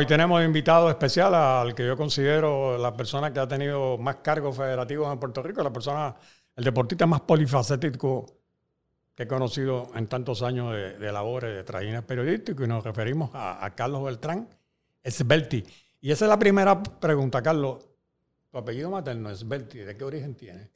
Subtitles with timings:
[0.00, 4.56] hoy tenemos invitado especial al que yo considero la persona que ha tenido más cargos
[4.56, 6.16] federativos en Puerto Rico, la persona,
[6.56, 8.24] el deportista más polifacético
[9.14, 13.70] que he conocido en tantos años de, labores de trayectoria periodístico y nos referimos a,
[13.76, 14.48] Carlos Beltrán
[15.02, 15.66] Esbelti.
[16.00, 17.86] Y esa es la primera pregunta, Carlos.
[18.50, 19.80] ¿Tu apellido materno es Belti?
[19.80, 20.70] ¿De qué origen tiene?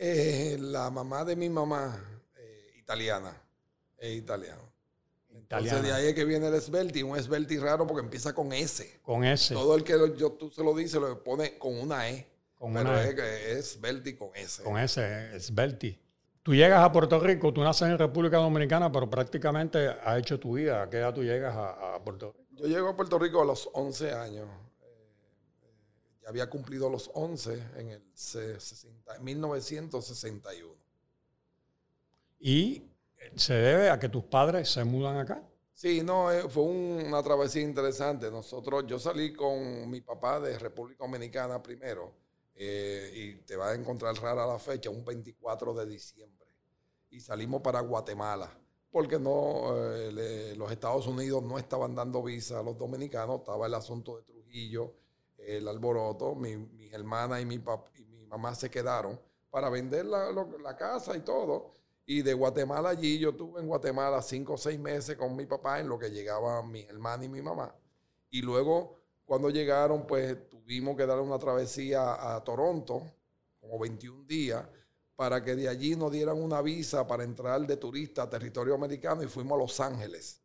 [0.59, 1.99] La mamá de mi mamá,
[2.37, 3.33] eh, italiana,
[3.97, 4.74] es italiano.
[5.35, 9.01] Entonces de ahí es que viene el Svelti, un Svelti raro porque empieza con S.
[9.03, 9.53] Con S.
[9.53, 12.27] Todo el que yo, tú se lo dices lo pone con una E.
[12.55, 13.59] Con pero una es, e.
[13.59, 14.63] es Svelti con S.
[14.63, 15.99] Con S, Svelti.
[16.45, 20.57] Tú llegas a Puerto Rico, tú naces en República Dominicana, pero prácticamente has hecho tu
[20.57, 20.83] vida.
[20.83, 22.45] ¿A qué edad tú llegas a, Puerto Rico?
[22.53, 24.47] Yo llego a Puerto Rico a los 11 años.
[24.83, 25.11] Eh,
[26.23, 28.03] ya había cumplido los 11 en el
[29.21, 30.75] 1961.
[32.41, 32.83] Y
[33.37, 35.43] se debe a que tus padres se mudan acá.
[35.73, 38.31] Sí, no, eh, fue una travesía interesante.
[38.31, 42.15] Nosotros, yo salí con mi papá de República Dominicana primero,
[42.55, 46.49] eh, y te va a encontrar rara la fecha, un 24 de diciembre.
[47.11, 48.57] Y salimos para Guatemala,
[48.91, 53.75] porque no, eh, los Estados Unidos no estaban dando visa a los dominicanos, estaba el
[53.75, 54.95] asunto de Trujillo,
[55.39, 60.77] el alboroto, mi, mis hermanas y mi, y mi mamá se quedaron para vender la
[60.77, 65.17] casa y todo y de Guatemala allí, yo tuve en Guatemala cinco o seis meses
[65.17, 67.75] con mi papá en lo que llegaban mi hermana y mi mamá.
[68.31, 73.03] Y luego, cuando llegaron, pues tuvimos que dar una travesía a Toronto,
[73.59, 74.67] como 21 días,
[75.17, 79.23] para que de allí nos dieran una visa para entrar de turista a territorio americano
[79.23, 80.43] y fuimos a Los Ángeles.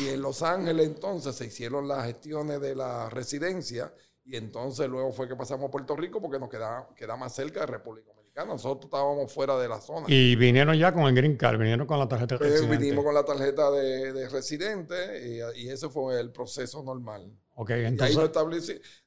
[0.00, 3.92] Y en Los Ángeles entonces se hicieron las gestiones de la residencia
[4.24, 7.60] y entonces luego fue que pasamos a Puerto Rico porque nos queda, queda más cerca
[7.60, 10.06] de República nosotros estábamos fuera de la zona.
[10.08, 12.76] Y vinieron ya con el Green Card, vinieron con la tarjeta de pues, residente.
[12.76, 17.30] Vinimos con la tarjeta de, residente y, ese fue el proceso normal.
[17.54, 18.14] Ok, entonces.
[18.14, 18.28] Y ahí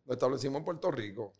[0.05, 1.35] nos, establecimos en Puerto Rico.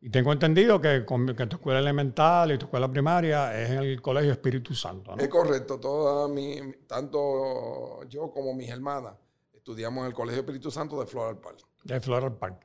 [0.00, 1.04] Y tengo entendido que,
[1.36, 5.22] que, tu escuela elemental y tu escuela primaria es en el Colegio Espíritu Santo, ¿no?
[5.22, 5.78] Es correcto.
[5.78, 9.14] Toda mi, tanto yo como mis hermanas
[9.52, 11.58] estudiamos en el Colegio Espíritu Santo de Floral Park.
[11.84, 12.64] De Floral Park.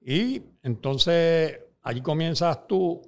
[0.00, 3.02] Y entonces allí comienzas tú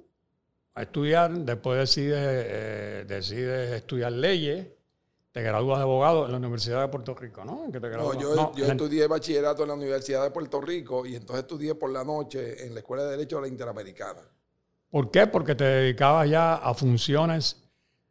[0.73, 4.67] a estudiar, después decides, eh, decides estudiar leyes,
[5.31, 7.67] te gradúas de abogado en la Universidad de Puerto Rico, ¿no?
[7.67, 11.89] no yo, yo estudié bachillerato en la Universidad de Puerto Rico y entonces estudié por
[11.91, 14.19] la noche en la Escuela de Derecho de la Interamericana.
[14.89, 15.27] ¿Por qué?
[15.27, 17.63] Porque te dedicabas ya a funciones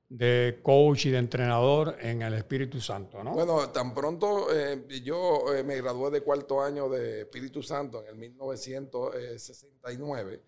[0.08, 3.32] de coach y de entrenador en el Espíritu Santo, ¿no?
[3.32, 8.08] Bueno, tan pronto eh, yo eh, me gradué de cuarto año de Espíritu Santo en
[8.08, 10.40] el 1969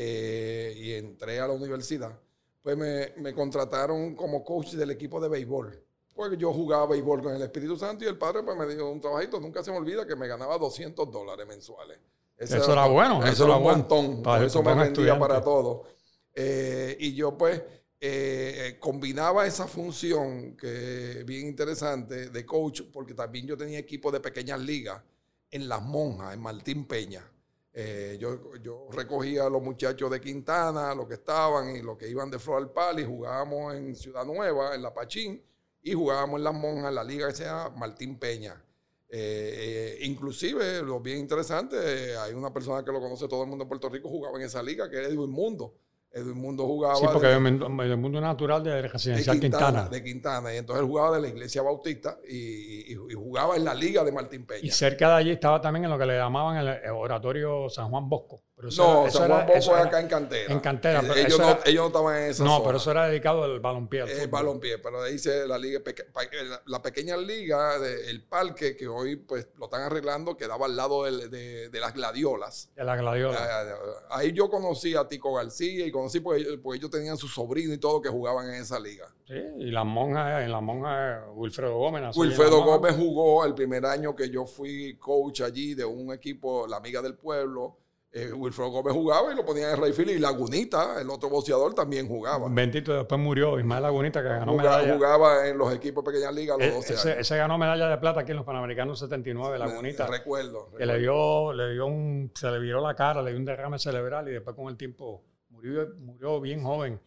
[0.00, 2.18] eh, entré a la universidad,
[2.62, 5.84] pues me, contrataron como coach del equipo de béisbol.
[6.14, 9.00] Porque yo jugaba béisbol con el Espíritu Santo y el padre pues me dio un
[9.00, 9.40] trabajito.
[9.40, 11.98] Nunca se me olvida que me ganaba 200 dólares mensuales.
[12.36, 13.24] eso era, bueno.
[13.24, 14.22] Eso, era un montón.
[14.42, 15.84] eso me rendía para todo.
[16.34, 17.62] Eh, y yo pues
[18.00, 24.20] eh, combinaba esa función que bien interesante de coach, porque también yo tenía equipo de
[24.20, 25.02] pequeñas ligas
[25.50, 27.24] en Las Monjas, en Martín Peña.
[27.80, 32.08] Eh, yo, yo, recogía a los muchachos de Quintana, los que estaban y los que
[32.08, 35.40] iban de Flor al Pal, y jugábamos en Ciudad Nueva, en La Pachín,
[35.80, 38.60] y jugábamos en Las Monjas, la liga que se llama Martín Peña.
[39.08, 43.62] Eh, eh, inclusive, lo bien interesante, hay una persona que lo conoce todo el mundo
[43.62, 45.76] en Puerto Rico, jugaba en esa liga, que era Edwin Mundo.
[46.10, 46.96] Edwin Mundo jugaba.
[46.96, 50.54] Sí, porque el mundo natural de Residencial Quintana, De Quintana.
[50.54, 54.46] Y entonces él jugaba de la Iglesia Bautista y, jugaba en la Liga de Martín
[54.46, 54.60] Peña.
[54.62, 58.08] Y cerca de allí estaba también en lo que le llamaban el oratorio San Juan
[58.08, 60.52] Bosco no, San Juan Bosco era acá en Cantera.
[60.52, 61.00] En Cantera.
[61.00, 64.02] Pero ellos, no, ellos, no, estaban en esa No, pero eso era dedicado al balompié.
[64.02, 65.80] El balompié, pero ahí dice la liga,
[66.66, 71.70] la pequeña liga, del parque que hoy pues lo están arreglando, quedaba al lado de,
[71.72, 72.70] las gladiolas.
[72.74, 73.40] De las gladiolas.
[74.10, 78.02] Ahí yo conocí a Tico García y conocí porque, ellos tenían su sobrino y todo
[78.02, 79.06] que jugaban en esa liga.
[79.26, 82.16] Sí, y las monjas, en las monjas Wilfredo Gómez.
[82.16, 86.78] Wilfredo Gómez jugó el primer año que yo fui coach allí de un equipo, la
[86.78, 87.76] Amiga del Pueblo
[88.10, 92.08] eh, Wilfredo Gómez jugaba y lo ponían en Rayfield y Lagunita, el otro boxeador, también
[92.08, 92.48] jugaba.
[92.48, 94.94] Bendito, después murió Ismael Lagunita, que ganó jugaba, medalla.
[94.94, 98.20] Jugaba en los equipos de pequeñas ligas los 12 ese, ese, ganó medalla de plata
[98.20, 100.06] aquí en los Panamericanos 79, Lagunita.
[100.06, 103.44] recuerdo, Que le dio, le dio un, se le viró la cara, le dio un
[103.44, 106.98] derrame cerebral y después con el tiempo murió, murió bien joven.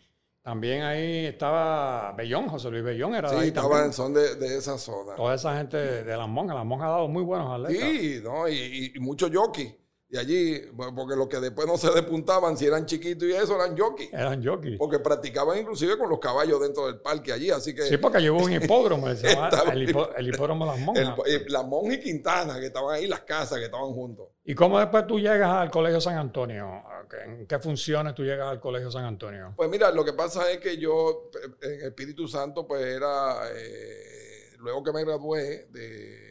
[0.44, 4.58] También ahí estaba Bellón, José Luis Bellón era sí, de ahí estaban, son de, de,
[4.58, 5.16] esa zona.
[5.16, 7.88] Toda esa gente de, las monjas, las monjas ha dado muy buenos atletas.
[7.88, 9.81] Sí, no, y, y muchos jockeys
[10.14, 13.78] Y allí, porque los que después no se despuntaban, si eran chiquitos y eso, eran
[13.78, 14.12] jockeys.
[14.12, 14.78] Eran jockeys.
[14.78, 17.84] Porque practicaban inclusive con los caballos dentro del parque allí, así que...
[17.84, 21.16] Sí, porque llevó un hipódromo, el, hipódromo Las Monjas.
[21.48, 24.28] Las Monjas y Quintana, que estaban ahí, las casas que estaban juntos.
[24.44, 26.84] ¿Y cómo después tú llegas al Colegio San Antonio?
[27.26, 29.54] ¿En qué funciones tú llegas al Colegio San Antonio?
[29.56, 31.32] Pues mira, lo que pasa es que yo,
[31.62, 33.50] en Espíritu Santo, pues era...
[33.56, 36.31] Eh, luego que me gradué de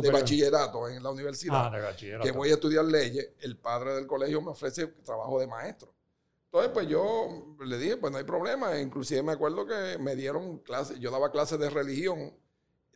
[0.00, 4.40] de bachillerato en la universidad, ah, que voy a estudiar leyes, el padre del colegio
[4.40, 5.94] me ofrece trabajo de maestro.
[6.46, 8.78] Entonces, pues yo le dije, pues no hay problema.
[8.78, 12.34] Inclusive me acuerdo que me dieron clases, yo daba clases de religión,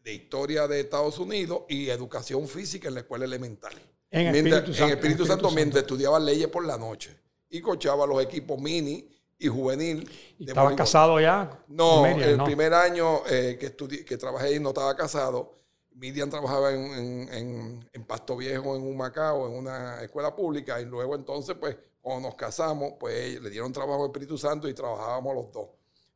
[0.05, 3.73] de historia de Estados Unidos y educación física en la escuela elemental.
[4.11, 7.19] En Espíritu, Santo, en Espíritu, Santo, mientras estudiaba leyes por la noche
[7.49, 9.09] y cochaba los equipos mini
[9.39, 10.09] y juvenil.
[10.39, 11.65] ¿Estabas casado ya?
[11.69, 15.55] No, el primer año eh, que, que trabajé y no estaba casado
[15.97, 21.57] Miriam trabajaba en, Pasto Viejo, en un Macao, en una escuela pública, y luego entonces,
[21.59, 25.69] pues, cuando nos casamos, pues le dieron trabajo al Espíritu Santo y trabajábamos los dos.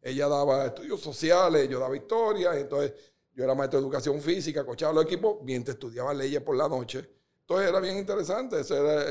[0.03, 2.93] Ella daba estudios sociales, yo daba historia, entonces
[3.35, 7.09] yo era maestro de educación física, cochaba los equipos, mientras estudiaba leyes por la noche.
[7.41, 9.11] Entonces era bien interesante, esa era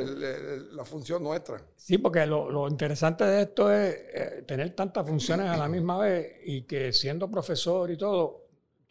[0.71, 1.61] la función nuestra.
[1.75, 6.37] Sí, porque lo, interesante de esto es eh, tener tantas funciones a la misma vez
[6.45, 8.48] y que siendo profesor y todo,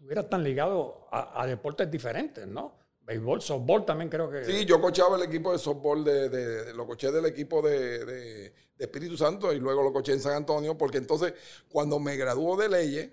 [0.09, 2.79] estuvieras tan ligado a, deportes diferentes, ¿no?
[3.03, 4.43] Béisbol, softball también creo que...
[4.43, 9.53] Sí, yo cochaba el equipo de softball, de, lo coché del equipo de, Espíritu Santo
[9.53, 11.35] y luego lo coché en San Antonio, porque entonces
[11.69, 13.11] cuando me graduó de leyes,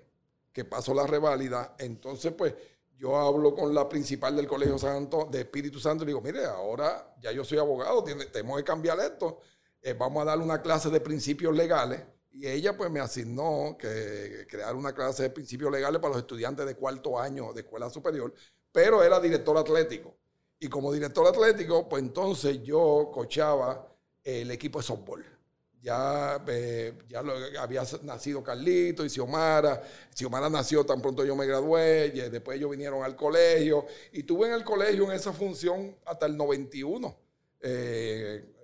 [0.52, 2.54] que pasó la reválida, entonces pues
[2.96, 6.46] yo hablo con la principal del Colegio San Antonio, de Espíritu Santo y digo, mire,
[6.46, 9.40] ahora ya yo soy abogado, tenemos que cambiar esto,
[9.82, 12.00] eh, vamos a darle una clase de principios legales
[12.36, 16.66] y ella pues me asignó que crear una clase de principios legales para los estudiantes
[16.66, 18.32] de cuarto año de escuela superior,
[18.70, 20.14] pero era director atlético.
[20.60, 23.88] Y como director atlético, pues entonces yo cochaba
[24.22, 25.24] el equipo de softball.
[25.80, 27.22] Ya, eh, ya
[27.58, 29.82] había nacido Carlito y Xiomara.
[30.14, 33.86] Xiomara nació tan pronto yo me gradué, y después ellos vinieron al colegio.
[34.12, 37.16] Y tuve en el colegio en esa función hasta el 91.
[37.60, 38.55] Eh,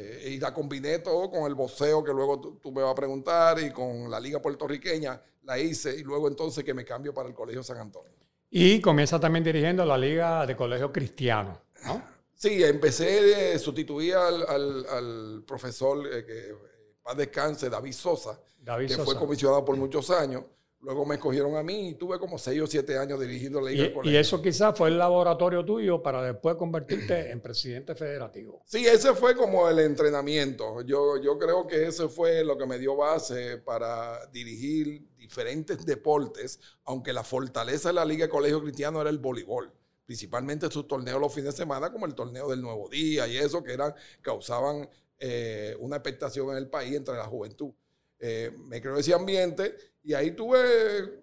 [0.00, 3.58] eh, y la combiné todo con el boxeo que luego tú, me vas a preguntar
[3.58, 7.34] y con la liga puertorriqueña la hice y luego entonces que me cambio para el
[7.34, 8.12] Colegio San Antonio.
[8.48, 12.02] Y comienza también dirigiendo la liga de colegio cristiano, ¿no?
[12.32, 14.46] Sí, empecé, eh, sustituí al,
[14.88, 16.54] al, profesor eh, que
[17.02, 18.40] paz descanse, David Sosa,
[18.86, 20.44] que fue comisionado por muchos años.
[20.80, 23.90] Luego me escogieron a mí y tuve como seis o siete años dirigiendo la Liga
[24.04, 28.62] y, y eso quizás fue el laboratorio tuyo para después convertirte en presidente federativo.
[28.64, 30.82] Sí, ese fue como el entrenamiento.
[30.82, 36.60] Yo, yo creo que ese fue lo que me dio base para dirigir diferentes deportes,
[36.84, 39.72] aunque la fortaleza de la Liga de Colegio Cristiano era el voleibol.
[40.06, 43.64] Principalmente sus torneos los fines de semana, como el torneo del Nuevo Día y eso,
[43.64, 43.92] que eran,
[44.22, 44.88] causaban
[45.18, 47.72] eh, una expectación en el país entre la juventud.
[48.20, 51.22] Eh, me creó ese ambiente y ahí tuve,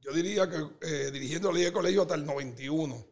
[0.00, 3.06] yo diría que eh, dirigiendo la Liga de Colegio hasta el 91.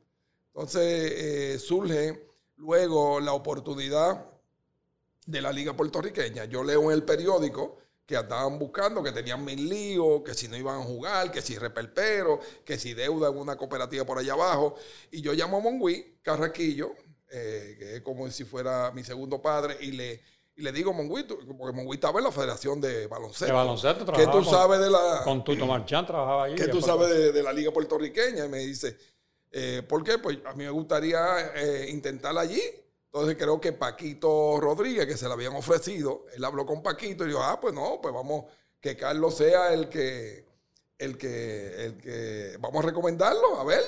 [0.48, 2.26] Entonces eh, surge
[2.56, 4.26] luego la oportunidad
[5.26, 6.46] de la Liga Puertorriqueña.
[6.46, 10.56] Yo leo en el periódico que andaban buscando, que tenían mil líos, que si no
[10.56, 14.74] iban a jugar, que si reperpero, que si deuda en una cooperativa por allá abajo.
[15.12, 16.92] Y yo llamo a Mongui Carraquillo,
[17.28, 20.20] que es como si fuera mi segundo padre, y le
[20.56, 23.46] y le digo, Monguito, porque Monguito estaba en la Federación de Baloncesto.
[23.46, 25.22] De baloncesto ¿Qué tú sabes de la.
[25.24, 26.54] Con Tuto Marchán trabajaba ahí.
[26.54, 28.44] ¿Qué tú sabes de, la Liga Puertorriqueña?
[28.44, 28.96] Y me dice,
[29.50, 30.18] eh, ¿por qué?
[30.18, 32.60] Pues a mí me gustaría eh, intentar allí.
[33.12, 37.28] Entonces creo que Paquito Rodríguez, que se le habían ofrecido, él habló con Paquito y
[37.28, 38.44] dijo, ah, pues no, pues vamos,
[38.80, 40.44] que Carlos sea el que,
[40.96, 43.82] el que, el que, vamos a recomendarlo, a ver.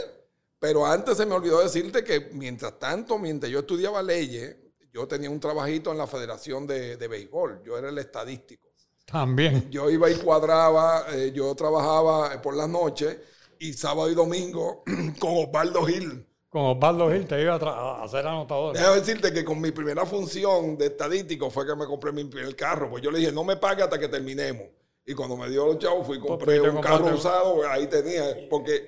[0.58, 4.56] Pero antes se me olvidó decirte que mientras tanto, mientras yo estudiaba leyes,
[4.92, 8.68] yo tenía un trabajito en la Federación de, Béisbol, yo era el estadístico.
[9.06, 9.70] También.
[9.70, 13.18] Yo iba y cuadraba, eh, yo trabajaba por las noches
[13.58, 14.82] y sábado y domingo
[15.18, 16.26] con Osvaldo Gil.
[16.48, 18.76] Con Osvaldo Gil te iba a, hacer anotador.
[18.76, 22.54] Déjame decirte que con mi primera función de estadístico fue que me compré mi primer
[22.54, 22.90] carro.
[22.90, 24.66] Pues yo le dije, no me pague hasta que terminemos.
[25.04, 28.22] Y cuando me dio los chavos, fui y compré un carro usado, ahí tenía.
[28.48, 28.86] Porque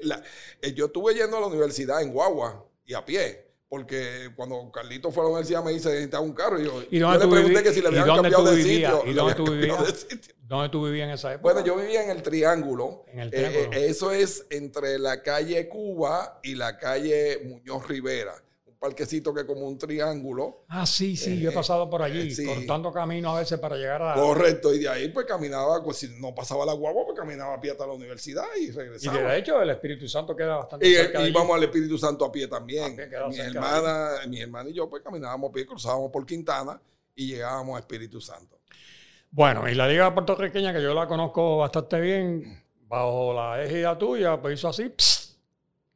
[0.60, 3.53] eh, yo estuve yendo a la universidad en Guagua y a pie.
[3.74, 6.60] Porque cuando Carlito fue a la universidad me dice necesitaba un carro.
[6.60, 9.02] Y yo, ¿Y yo le pregunté que si le habían cambiado de sitio.
[9.04, 10.06] ¿Y dónde tú vivías?
[10.42, 11.52] ¿Dónde tú vivías en esa época?
[11.52, 13.04] Bueno, yo vivía en el Triángulo.
[13.08, 13.64] En el Triángulo.
[13.64, 18.43] Eh, eh, eso es entre la calle Cuba y la calle Muñoz Rivera.
[18.84, 20.64] Parquecito que es como un triángulo.
[20.68, 22.44] Ah, sí, sí, yo he Eh, pasado por allí, eh, sí.
[22.44, 24.14] cortando camino a veces para llegar a...
[24.14, 27.60] Correcto, y de ahí pues caminaba, pues si no pasaba la guagua, pues caminaba a
[27.62, 29.18] pie hasta la universidad y Y regresaba.
[29.32, 31.30] de hecho el Espíritu Santo queda bastante Y, cerca y allí.
[31.30, 32.94] íbamos al Espíritu Santo a pie también.
[32.94, 36.78] Quedaba mi, cerca hermana, mi hermana y yo pues caminábamos a pie, cruzábamos por Quintana
[37.14, 38.58] y llegábamos a Espíritu Santo.
[39.30, 44.40] Bueno, y la liga puertorriqueña, que yo la conozco bastante bien, bajo la égida tuya,
[44.42, 45.38] pues hizo así pss,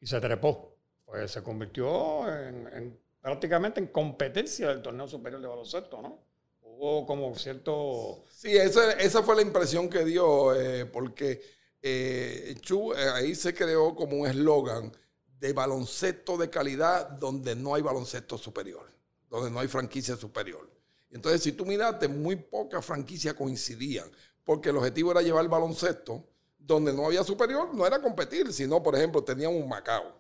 [0.01, 0.78] y se trepó.
[1.09, 6.23] Pues se convirtió en, en- prácticamente en competencia del torneo superior de baloncesto, ¿no?
[6.61, 8.25] Hubo como cierto...
[8.31, 11.41] Sí, esa, esa fue la impresión que dio, eh, porque
[11.83, 14.93] eh, Chu, eh, ahí se creó como un eslogan
[15.41, 18.87] de baloncesto de calidad donde no hay baloncesto superior,
[19.31, 20.69] donde no hay franquicia superior.
[21.11, 24.11] Entonces, si tú miraste, muy pocas franquicias coincidían,
[24.45, 28.83] porque el objetivo era llevar el baloncesto donde no había superior, no era competir, sino,
[28.83, 30.15] por ejemplo, teníamos Macao,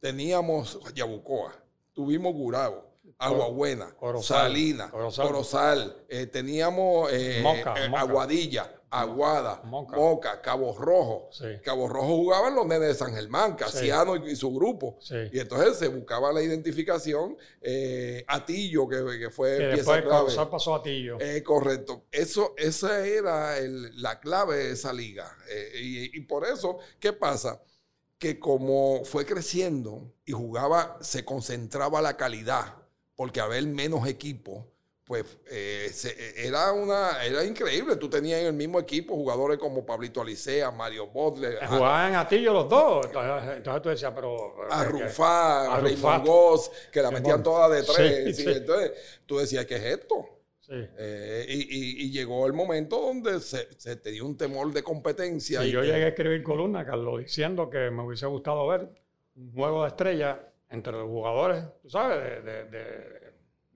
[0.00, 1.54] teníamos Yabucoa,
[1.92, 5.26] tuvimos Gurabo, Agua Buena, Corozal, Salina, Corozal.
[5.26, 8.00] Corozal, eh, teníamos eh, Moca, eh, Moca.
[8.02, 9.94] Aguadilla, Aguada, Moca.
[9.96, 11.28] Moca, Cabo Rojo.
[11.30, 11.44] Sí.
[11.62, 14.96] Cabo Rojo jugaban los nenes de San Germán, Casiano y, y su grupo.
[15.00, 15.14] Sí.
[15.32, 17.36] Y entonces se buscaba la identificación.
[18.26, 20.20] Atillo, que, que fue Que pieza después clave.
[20.22, 21.18] Corozal pasó a Tillo.
[21.20, 22.04] Eh, correcto.
[22.10, 25.30] Eso, esa era el- la clave de esa liga.
[25.80, 27.60] Y, y por eso, ¿qué pasa?
[28.20, 32.74] Que como fue creciendo y jugaba, se concentraba la calidad,
[33.16, 34.66] porque haber menos equipos,
[35.04, 37.96] pues eh, se- era una era increíble.
[37.96, 42.28] Tú tenías en el mismo equipo jugadores como Pablito Alicea, Mario Butler, a, Jugaban a
[42.28, 43.06] Tillo los dos.
[43.06, 44.54] Entonces, entonces tú decías, pero...
[44.54, 44.84] pero a.
[44.84, 45.80] Rufá, a a.
[45.80, 48.24] Raymond Goss, que la metían todas de tres.
[48.26, 48.42] Sí, sí.
[48.44, 48.58] sí.
[48.58, 48.92] Entonces
[49.24, 50.39] tú decías, ¿qué es esto?
[50.70, 50.76] Sí.
[50.98, 54.84] Eh, y, y- y llegó el momento donde se, se te dio un temor de
[54.84, 55.62] competencia.
[55.62, 58.88] Sí, y yo llegué a escribir columna, Carlos, diciendo que me hubiese gustado ver
[59.34, 63.30] un juego de estrellas entre los jugadores, tú sabes, de, de- de-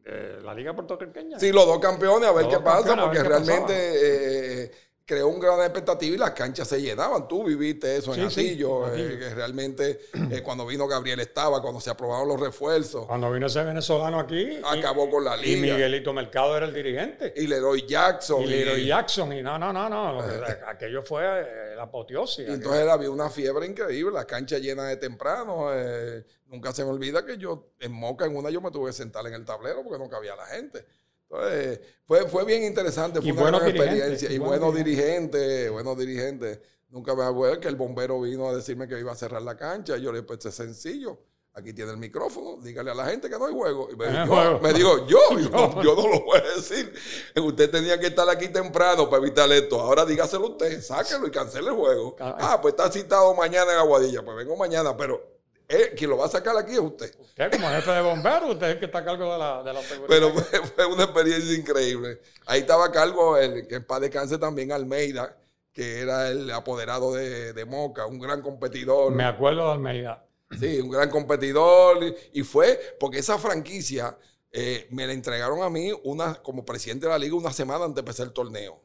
[0.04, 1.40] de la Liga Puertorriqueña.
[1.40, 3.38] Sí, los dos campeones, a ver Los qué pasa, porque qué pasaba.
[3.44, 4.70] realmente eh,
[5.06, 7.28] creó un gran expectativa y las canchas se llenaban.
[7.28, 11.78] Tú viviste eso en Sí, Atillo, eh, que realmente eh, cuando vino Gabriel estaba, cuando
[11.80, 15.74] se aprobaron los refuerzos, Cuando vino ese venezolano aquí, y- acabó con la y, liga.
[15.74, 17.34] Miguelito Mercado era el dirigente.
[17.36, 18.40] Y Leroy Jackson.
[18.42, 22.48] Y y- Leroy Jackson, y no, no, no, no, que- aquello fue eh, la apoteosis.
[22.48, 25.68] Y entonces había una fiebre increíble, las canchas llenas de temprano.
[25.74, 28.92] eh, nunca se me olvida que yo en Moca, en una, yo me tuve que
[28.94, 30.86] sentar en el tablero porque no cabía la gente.
[31.34, 34.30] Entonces, fue, fue bien interesante, fue Y una gran dirigentes, experiencia.
[34.30, 36.60] y Y buenos buenos dirigentes, buenos dirigentes.
[36.88, 39.96] Nunca me acuerdo que el bombero vino a decirme que iba a cerrar la cancha.
[39.96, 41.18] Yo le dije, pues es sencillo.
[41.56, 43.88] Aquí tiene el micrófono, dígale a la gente que no hay juego.
[43.92, 46.92] Y me, hay yo- me digo, yo, yo, no- yo no lo voy a decir.
[47.36, 49.80] Usted tenía que estar aquí temprano para evitar esto.
[49.80, 52.16] Ahora dígaselo usted, sáquelo y cancele el juego.
[52.18, 54.24] Ah, pues está citado mañana en Aguadilla.
[54.24, 55.33] Pues vengo mañana, pero
[55.68, 57.14] eh, quien lo va a sacar aquí es usted.
[57.18, 59.72] Usted como jefe de bomberos, usted es el que está a cargo de la, de
[59.72, 60.08] la seguridad.
[60.08, 62.20] Pero fue, fue una experiencia increíble.
[62.46, 65.36] Ahí estaba a cargo, el, que paz descanse también Almeida,
[65.72, 69.12] que era el apoderado de, de Moca, un gran competidor.
[69.12, 70.24] Me acuerdo de Almeida.
[70.58, 71.98] Sí, un gran competidor.
[72.32, 74.16] Y fue porque esa franquicia
[74.56, 77.96] eh, me la entregaron a mí una, como presidente de la liga una semana antes
[77.96, 78.80] de empezar el torneo.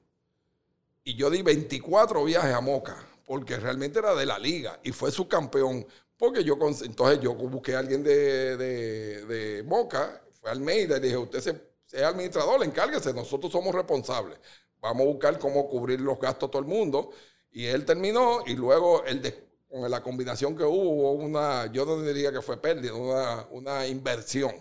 [1.03, 5.11] Y yo di 24 viajes a Moca, porque realmente era de la liga y fue
[5.11, 5.85] su campeón.
[6.19, 11.17] Porque yo, entonces yo busqué a alguien de, de, de Moca, fue Almeida, y dije,
[11.17, 11.41] usted
[11.87, 14.39] se, administrador, encárguese, nosotros somos responsables.
[14.81, 17.11] Vamos a buscar cómo cubrir los gastos todo el mundo.
[17.51, 21.85] Y él terminó y luego el de- con la combinación que hubo, hubo una, yo
[21.85, 24.53] no diría que fue pérdida, una, una inversión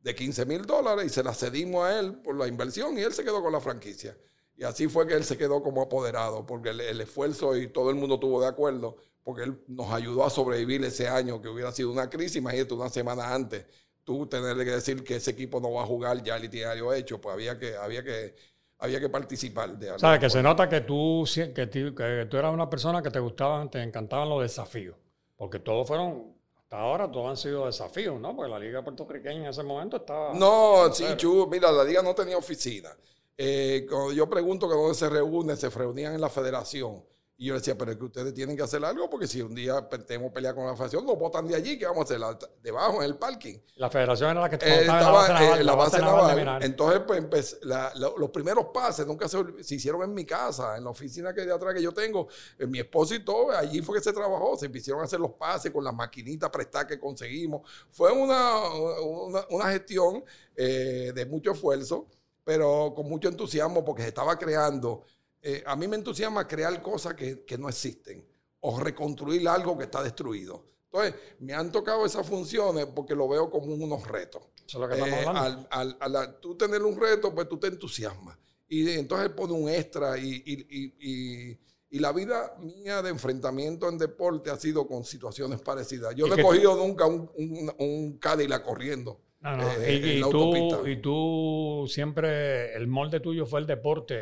[0.00, 3.12] de 15 mil dólares y se la cedimos a él por la inversión y él
[3.12, 4.16] se quedó con la franquicia.
[4.56, 7.90] Y así fue que él se quedó como apoderado, porque el, el esfuerzo y todo
[7.90, 11.72] el mundo estuvo de acuerdo, porque él nos ayudó a sobrevivir ese año que hubiera
[11.72, 13.66] sido una crisis, imagínate una semana antes,
[14.06, 17.20] tú tenerle que decir que ese equipo no va a jugar ya el itinerario hecho,
[17.20, 18.36] pues había que, había que,
[18.78, 19.98] había que participar de algo.
[19.98, 20.20] ¿Sabes?
[20.20, 23.82] Que se nota que tú, que, que tú eras una persona que te gustaban, te
[23.82, 24.96] encantaban los desafíos.
[25.36, 28.34] Porque todos fueron, hasta ahora, todos han sido desafíos, ¿no?
[28.36, 30.32] Porque la liga puertorriqueña en ese momento estaba...
[30.34, 31.04] No, sí.
[31.16, 32.90] Chu, mira, la liga no tenía oficina.
[33.38, 37.04] Eh, cuando yo pregunto que dónde se reúnen, se reunían en la federación.
[37.38, 39.86] Y yo decía, pero es que ustedes tienen que hacer algo porque si un día
[40.06, 42.18] tenemos pelea con la federación, nos botan de allí, ¿qué vamos a hacer?
[42.18, 43.58] La- debajo, en el parking.
[43.74, 46.30] La federación era la que Eh, estaba estaba en la base naval.
[46.30, 46.64] de Minar.
[46.64, 49.36] Entonces, pues, la- la- los primeros pases nunca se,
[49.68, 52.26] hicieron en mi casa, en la oficina que de atrás que yo tengo.
[52.58, 54.56] Eh, mi esposo y todo, allí fue que se trabajó.
[54.56, 57.68] Se hicieron hacer los pases con las maquinitas prestadas que conseguimos.
[57.90, 58.66] Fue una,
[59.02, 60.24] una, una gestión
[60.56, 62.06] eh, de mucho esfuerzo,
[62.46, 65.02] pero con mucho entusiasmo porque se estaba creando.
[65.42, 68.24] Eh, a mí me entusiasma crear cosas que, que no existen
[68.60, 70.64] o reconstruir algo que está destruido.
[70.84, 74.42] Entonces, me han tocado esas funciones porque lo veo como unos retos.
[74.64, 75.68] Eso es lo que estamos Eh, hablando.
[75.72, 78.38] al, al- al- tú tener un reto, pues tú te entusiasmas.
[78.68, 81.58] Y entonces pone un extra y, y- y-
[81.90, 86.14] y- la vida mía de enfrentamiento en deporte ha sido con situaciones parecidas.
[86.14, 89.20] Yo no he tú- cogido nunca un, un, un Cadillac corriendo.
[89.46, 93.66] No, no, eh, y, en y tú, y tú siempre, el molde tuyo fue el
[93.66, 94.14] deporte,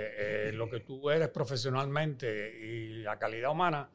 [0.48, 3.90] eh, lo que tú eres profesionalmente y la calidad humana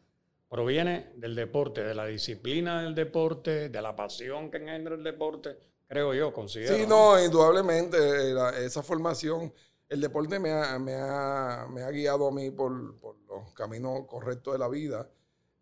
[0.49, 5.57] proviene del deporte, de la disciplina del deporte, de la pasión que engendra el deporte,
[5.87, 6.75] creo yo, considero.
[6.75, 9.53] Sí, no, indudablemente, eh, la- esa formación,
[9.87, 14.05] el deporte me ha, me ha- me ha guiado a mí por, por los caminos
[14.07, 15.07] correctos de la vida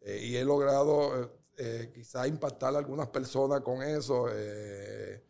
[0.01, 5.23] eh, y he logrado eh, eh, quizá impactar a algunas personas con eso, eh,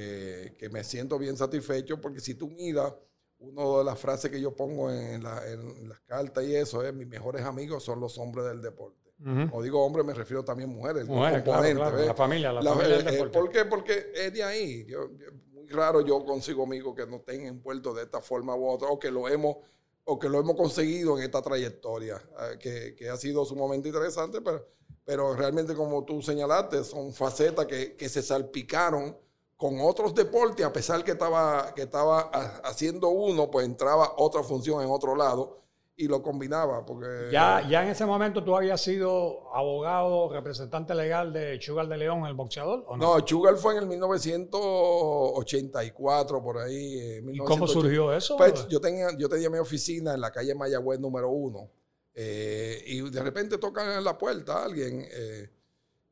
[0.00, 2.92] que, que me siento bien satisfecho porque si tú miras,
[3.38, 6.92] una de las frases que yo pongo en, la- en las cartas y eso es,
[6.92, 9.10] mis mejores amigos son los hombres del deporte.
[9.20, 9.56] Ujú.
[9.56, 11.06] O digo hombres, me refiero también a mujeres.
[11.06, 13.38] Mujeres, la familia, la, La- familia del eh, eh, deporte.
[13.38, 13.64] ¿Por qué?
[13.64, 14.84] Porque es de ahí.
[14.84, 18.68] Yo, yo- muy raro yo consigo amigos que no estén envueltos de esta forma u
[18.68, 19.56] otra, o que lo hemos,
[20.04, 24.42] o que lo hemos conseguido en esta trayectoria, eh, que, que ha sido sumamente interesante,
[24.42, 24.68] pero,
[25.06, 29.16] pero realmente como tú señalaste, son facetas que, que se salpicaron
[29.56, 34.42] con otros deportes, a pesar que estaba, que estaba ha- haciendo uno, pues entraba otra
[34.42, 35.62] función en otro lado
[35.98, 37.30] y lo combinaba, porque...
[37.32, 42.26] Ya, ya en ese momento tú habías sido abogado, representante legal de Chugal de León,
[42.26, 43.14] el boxeador, ¿o no?
[43.14, 46.98] No, Chugal fue en el 1984, por ahí.
[46.98, 47.72] eh, ¿Y cómo 1980.
[47.72, 48.36] surgió eso?
[48.36, 51.70] Pues, yo, tenía, yo tenía mi oficina en la calle Mayagüez número uno.
[52.14, 55.06] eh, y de repente tocan en la puerta a alguien.
[55.10, 55.50] eh,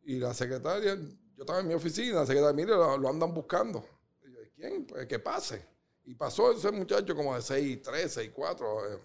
[0.06, 0.98] y la secretaria,
[1.36, 3.84] yo estaba en mi oficina, la secretaria, mire, lo, andan buscando.
[4.24, 4.86] Y ¿quién?
[4.86, 5.66] Pues que pase.
[6.04, 8.92] Y pasó ese muchacho como de 6, 3, 6, 4.
[8.94, 8.98] eh,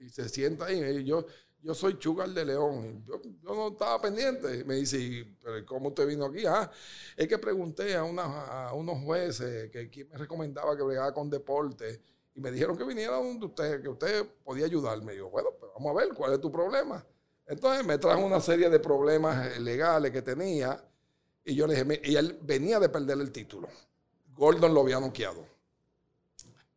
[0.00, 1.04] y se sienta ahí.
[1.04, 1.24] Yo,
[1.62, 3.04] yo soy Chugal de León.
[3.06, 4.64] Yo, yo no estaba pendiente.
[4.64, 6.44] Me dice, "¿Y, pero ¿cómo usted vino aquí?
[6.46, 6.70] Ah,
[7.16, 11.30] es que pregunté a, una- a unos jueces que quién me recomendaba que bregara con
[11.30, 12.02] deporte.
[12.34, 15.14] Y me dijeron que viniera donde usted, que usted podía ayudarme.
[15.14, 17.04] Y yo, bueno, pues vamos a ver cuál es tu problema.
[17.46, 20.82] Entonces me trajo una serie de problemas eh, legales que tenía.
[21.44, 23.68] Y yo le dije, y él venía de perder el título.
[24.34, 25.44] Gordon lo había noqueado.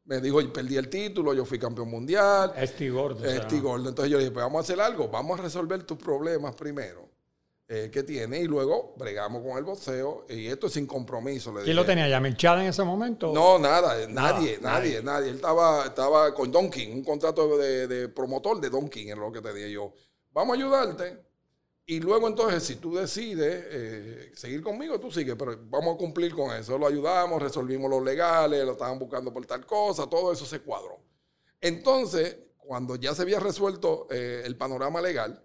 [0.05, 2.53] Me dijo, y perdí el título, yo fui campeón mundial.
[2.55, 3.17] Este gordo.
[3.17, 3.89] o sea, Este gordo.
[3.89, 7.09] Entonces yo le dije, pues vamos a hacer algo, vamos a resolver tus problemas primero
[7.67, 11.51] eh, que tiene y luego bregamos con el boxeo y esto es sin compromiso.
[11.53, 11.93] Le ¿Quién lo dije.
[11.93, 12.07] tenía?
[12.07, 13.33] ¿Yamil Chad en ese momento?
[13.33, 15.03] No, nada, eh, Nada, nadie, nadie, nadie.
[15.03, 15.29] nadie.
[15.29, 19.17] Él estaba, estaba con Don King, un contrato de, de promotor de Don King, es
[19.17, 19.91] lo que tenía yo.
[20.31, 21.25] Vamos a ayudarte.
[21.87, 26.33] Y luego entonces, si tú decides eh, seguir conmigo, tú sigues, pero vamos a cumplir
[26.33, 26.79] con eso.
[26.79, 30.99] Lo ayudamos, resolvimos los legales, lo estaban buscando por tal cosa, todo eso se cuadró.
[31.61, 35.43] Entonces, cuando ya se había resuelto eh, el panorama legal,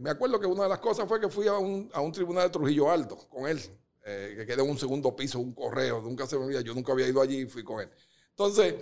[0.00, 2.44] me acuerdo que una de las cosas fue que fui a un, a un tribunal
[2.44, 3.58] de Trujillo Alto con él,
[4.04, 6.92] eh, que queda en un segundo piso, un correo, nunca se me olvida, yo nunca
[6.92, 7.88] había ido allí y fui con él.
[8.30, 8.74] Entonces,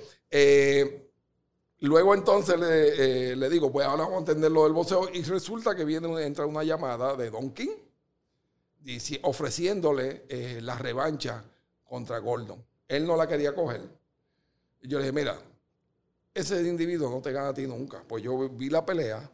[1.80, 5.22] luego entonces le, eh, le digo, pues ahora vamos a entender lo del boxeo y
[5.22, 7.74] resulta que viene, entra una llamada de Don King
[8.82, 11.44] dici- ofreciéndole eh, la revancha
[11.84, 12.64] contra Gordon.
[12.88, 13.82] Él no la quería coger.
[14.80, 15.38] Y yo le dije, mira,
[16.32, 18.02] ese individuo no te gana a ti nunca.
[18.06, 19.30] Pues yo vi la pelea,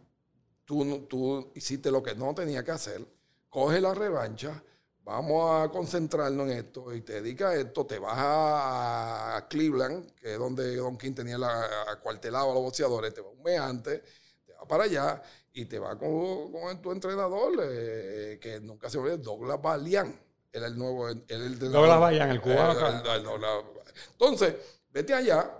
[0.64, 3.04] tú, tú hiciste lo que no tenía que hacer,
[3.50, 4.62] coge la revancha,
[5.04, 10.34] vamos a concentrarnos en esto y te dedicas a esto, te vas a, Cleveland, que
[10.34, 14.02] es donde Don King tenía la, acuartelado a los boxeadores, te vas un mes antes,
[14.46, 18.98] te vas para allá y te vas con, con tu entrenador, eh, que nunca se
[18.98, 20.18] olvide, Douglas Balian.
[20.54, 21.08] Era el nuevo.
[21.08, 21.72] el- el entrenador.
[21.72, 22.72] Douglas Balian, el cubano.
[22.88, 23.02] Eh,
[24.12, 24.54] Entonces,
[24.90, 25.50] vete allá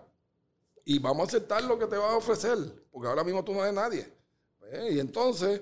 [0.85, 2.59] y vamos a aceptar lo que te va a ofrecer,
[2.91, 4.13] porque ahora mismo tú no eres nadie.
[4.71, 5.61] Eh, Y entonces,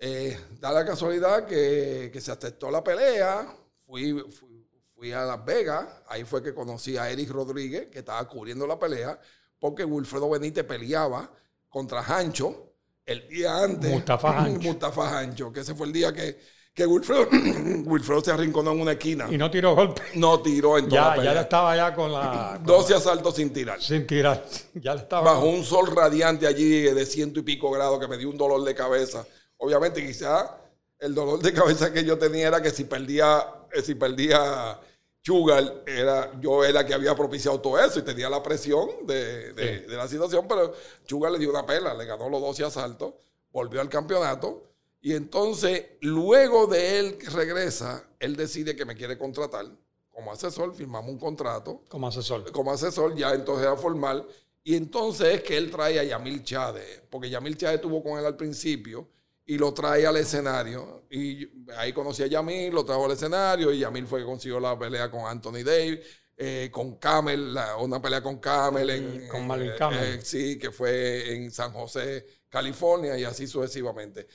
[0.00, 3.54] eh, da la casualidad que, que se aceptó la pelea,
[3.86, 8.26] fui, fui, fui a Las Vegas, ahí fue que conocí a Eric Rodríguez, que estaba
[8.26, 9.18] cubriendo la pelea,
[9.58, 11.30] porque Wilfredo Benítez peleaba
[11.68, 12.72] contra Hancho
[13.04, 13.90] el día antes.
[13.90, 14.68] Mustafa Hancho.
[14.68, 16.38] Mustafa Hancho, que ese fue el día que,
[16.72, 17.28] que Wilfredo,
[17.84, 19.26] Wilfredo se arrinconó en una esquina.
[19.30, 20.00] Y no tiró golpe.
[20.14, 21.34] No tiró en toda Ya, la ya pelea.
[21.34, 22.52] le estaba ya con la...
[22.56, 23.82] con 12 asaltos sin tirar.
[23.82, 24.44] sin tirar.
[24.74, 25.32] Ya le estaba...
[25.34, 28.62] Bajo un sol radiante allí de ciento y pico grados que me dio un dolor
[28.64, 29.26] de cabeza.
[29.60, 30.56] Obviamente, quizá
[30.98, 34.78] el dolor de cabeza que yo tenía era que si perdía, eh, si perdía
[35.22, 39.80] Sugar, era, yo era que había propiciado todo eso y tenía la presión de, de-
[39.80, 39.86] Sí.
[39.86, 40.72] de la situación, pero
[41.06, 43.14] Sugar le dio una pela, le ganó los 12 asaltos,
[43.52, 44.64] volvió al campeonato
[45.02, 49.66] y entonces luego de él que regresa, él decide que me quiere contratar
[50.10, 52.50] como asesor, firmamos un contrato Como asesor.
[52.52, 54.26] como asesor, ya entonces era formal.
[54.62, 58.26] Y entonces es que él trae a Yamil Chade, porque Yamil Chade estuvo con él
[58.26, 59.06] al principio
[59.50, 61.06] y lo trae al escenario.
[61.10, 64.78] Y ahí conocí a Yamil, lo trajo al escenario y Yamil fue que consiguió la
[64.78, 65.98] pelea con Anthony Davis.
[66.36, 68.90] Eh, con Camel, una pelea con Camel.
[68.90, 69.98] En, con Malin Camel.
[70.04, 74.28] Eh, sí, que fue en San José, California, y así sucesivamente.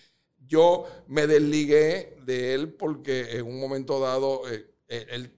[0.46, 5.32] Yo me desligué de él porque en un momento dado, eh, él,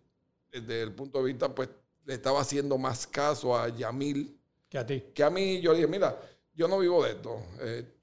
[0.51, 1.69] desde el punto de vista, pues
[2.03, 4.41] le estaba haciendo más caso a Yamil.
[4.67, 5.03] Que a ti.
[5.13, 6.19] Que a mí, yo le dije, mira,
[6.57, 7.39] yo no vivo de esto.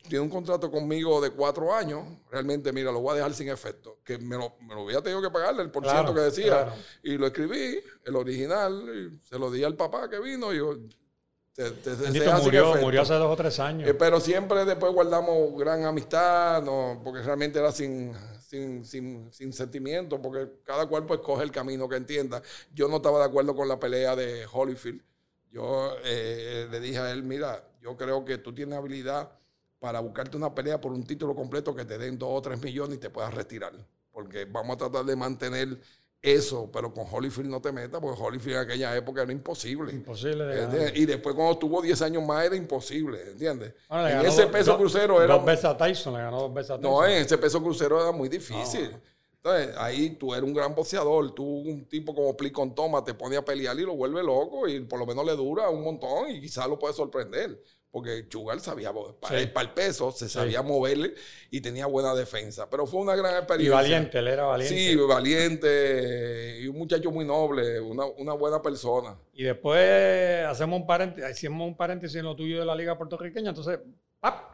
[0.09, 2.05] tiene un contrato conmigo de cuatro años.
[2.31, 3.99] Realmente, mira, lo voy a dejar sin efecto.
[4.05, 6.73] Que me lo, me lo hubiera tenido que pagarle el por ciento que decía.
[7.03, 10.77] Y lo escribí, el original, y se lo di al papá que vino y yo,
[11.55, 11.71] te,
[12.43, 13.89] murió, murió hace dos o tres años.
[13.89, 19.53] Eh, pero siempre después guardamos gran amistad, no, porque realmente era sin, sin, sin, sin
[19.53, 22.43] sentimiento, porque cada cual pues coge el camino que entienda.
[22.73, 25.01] Yo no estaba de acuerdo con la pelea de Holyfield.
[25.53, 29.31] Yo eh, le dije a él, mira, yo creo que tú tienes habilidad
[29.79, 32.97] para buscarte una pelea por un título completo que te den dos o tres millones
[32.97, 33.75] y te puedas retirar.
[34.11, 35.79] Porque vamos a tratar de mantener
[36.23, 39.93] eso, pero con Holyfield no te metas, porque Holyfield en aquella época era imposible.
[39.93, 43.75] Imposible de Y después cuando estuvo 10 años más era imposible, ¿entiendes?
[43.91, 45.35] en ese peso crucero era...
[45.35, 46.91] Dos veces a Tyson, le ganó dos veces a Tyson.
[46.91, 48.97] No, en ese peso crucero era muy difícil.
[49.45, 53.37] Entonces, ahí tú eres un gran boxeador, tú un tipo como Plicon Thomas te pone
[53.37, 56.41] a pelear y lo vuelve loco y por lo menos le dura un montón y
[56.41, 61.15] quizás lo puede sorprender porque Chugal sabía, para, el peso, se sabía moverle
[61.51, 62.69] y tenía buena defensa.
[62.69, 63.69] Pero fue una gran experiencia.
[63.69, 64.75] Y valiente, él era valiente.
[64.75, 69.17] Sí, valiente y un muchacho muy noble, una, buena persona.
[69.33, 73.51] Y después hacemos un paréntesis, hacemos un paréntesis en lo tuyo de la Liga Puertorriqueña,
[73.51, 73.79] entonces,
[74.19, 74.54] ¡pap!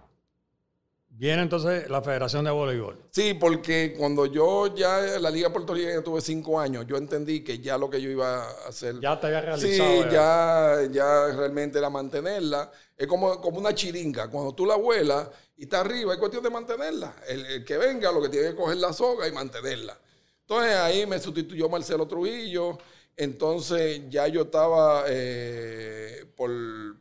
[1.21, 2.97] Viene entonces la Federación de Voleibol.
[3.11, 7.77] Sí, porque cuando yo ya la Liga Puertorriqueña tuve cinco años, yo entendí que ya
[7.77, 8.99] lo que yo iba a hacer.
[9.01, 10.03] Ya te había realizado.
[10.03, 12.73] Sí, ya, ya realmente era mantenerla.
[12.97, 14.29] Es como, como una chiringa.
[14.29, 15.29] Cuando tú la vuelas
[15.59, 17.15] y está arriba, es cuestión de mantenerla.
[17.29, 19.99] El, que venga lo que tiene que coger la soga y mantenerla.
[20.41, 22.79] Entonces ahí me sustituyó Marcelo Trujillo.
[23.15, 26.51] Entonces ya yo estaba eh, por,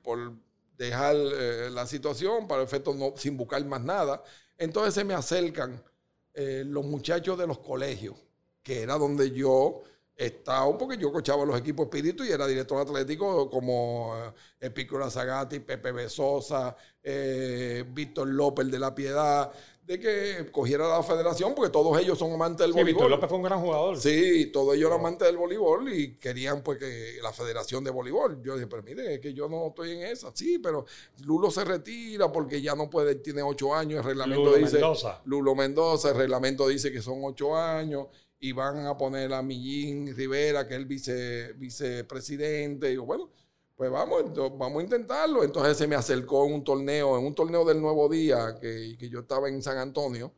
[0.01, 0.33] por
[0.79, 4.23] dejar eh, la situación para efectos no, sin buscar más nada.
[4.57, 5.83] Entonces se me acercan
[6.33, 8.15] eh, los muchachos de los colegios,
[8.63, 9.83] que era donde yo
[10.15, 14.13] estaba, porque yo cochaba los equipos espíritu y era director atlético como
[14.59, 19.51] eh, Pícola Zagati, Pepe Besosa, Víctor López de la Piedad,
[19.89, 23.05] de que cogiera la federación, porque todos ellos son amantes del sí, voleibol.
[23.05, 23.99] Víctor López fue un gran jugador.
[23.99, 28.39] Sí, todos ellos eran amantes del voleibol y querían pues que la federación de voleibol.
[28.43, 30.29] Yo dije, pero mire, es que yo no estoy en esa.
[30.35, 30.85] Sí, pero
[31.25, 34.73] Lulo se retira porque ya no puede, tiene ocho años, el reglamento Lulo dice...
[34.73, 35.21] Mendoza.
[35.25, 40.15] Lulo Mendoza, el reglamento dice que son ocho años y van a poner a Millín
[40.15, 42.89] Rivera, que es el vice, vicepresidente.
[42.89, 43.31] Y digo, bueno,
[43.79, 44.25] pues vamos,
[44.57, 45.41] vamos a intentarlo.
[45.41, 49.21] Entonces se me acercó en un torneo, en un torneo del Nuevo Día, que, yo
[49.21, 50.33] estaba en San Antonio,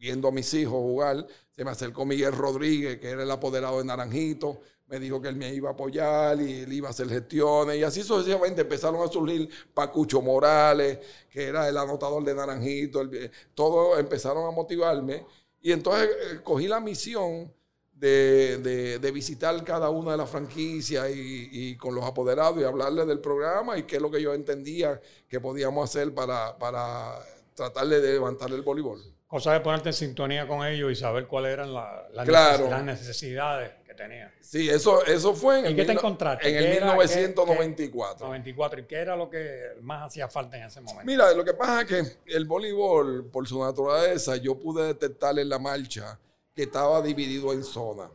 [0.00, 1.24] viendo a mis hijos jugar.
[1.52, 4.62] Se me acercó Miguel Rodríguez, que era el apoderado de Naranjito.
[4.88, 7.76] Me dijo que él me iba a apoyar y él iba a hacer gestiones.
[7.76, 10.98] Y así sucesivamente empezaron a surgir Pacucho Morales,
[11.30, 13.08] que era el anotador de Naranjito.
[13.54, 15.24] todos empezaron a motivarme.
[15.60, 17.54] Y entonces eh, cogí la misión
[18.02, 23.78] de, visitar cada una de las franquicias y, con los apoderados y hablarles del programa
[23.78, 27.18] y qué es lo que yo entendía que podíamos hacer para, para
[27.54, 29.00] tratar de levantar el voleibol.
[29.26, 34.30] Cosa de ponerte en sintonía con ellos y saber cuáles eran las necesidades que tenían.
[34.40, 36.48] Sí, eso, eso fue en, el, qué te encontraste?
[36.50, 38.26] en el 1994.
[38.26, 38.80] 94.
[38.80, 41.06] ¿Y qué era lo que más hacía falta en ese momento?
[41.06, 45.48] Mira, lo que pasa es que el voleibol, por su naturaleza, yo pude detectar en
[45.48, 46.18] la marcha
[46.54, 48.10] que estaba dividido en zonas.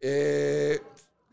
[0.00, 0.80] Eh,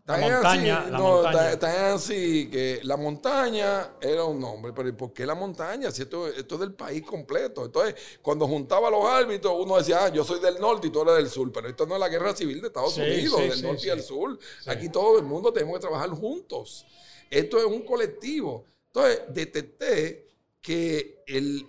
[0.05, 5.35] la montaña, así, no, así que la montaña era un nombre, pero ¿por qué la
[5.35, 5.91] montaña?
[5.91, 7.65] Si esto, esto, es del país completo.
[7.65, 11.03] Entonces, cuando juntaba a los árbitros, uno decía, ah, yo soy del norte y tú
[11.03, 13.83] eres del sur, pero esto no es la guerra civil de Estados Unidos, del norte
[13.85, 14.37] y del sur.
[14.65, 16.85] Aquí todo el mundo tenemos que trabajar juntos.
[17.29, 18.65] Esto es un colectivo.
[18.87, 20.31] Entonces, detecté
[20.61, 21.67] que el,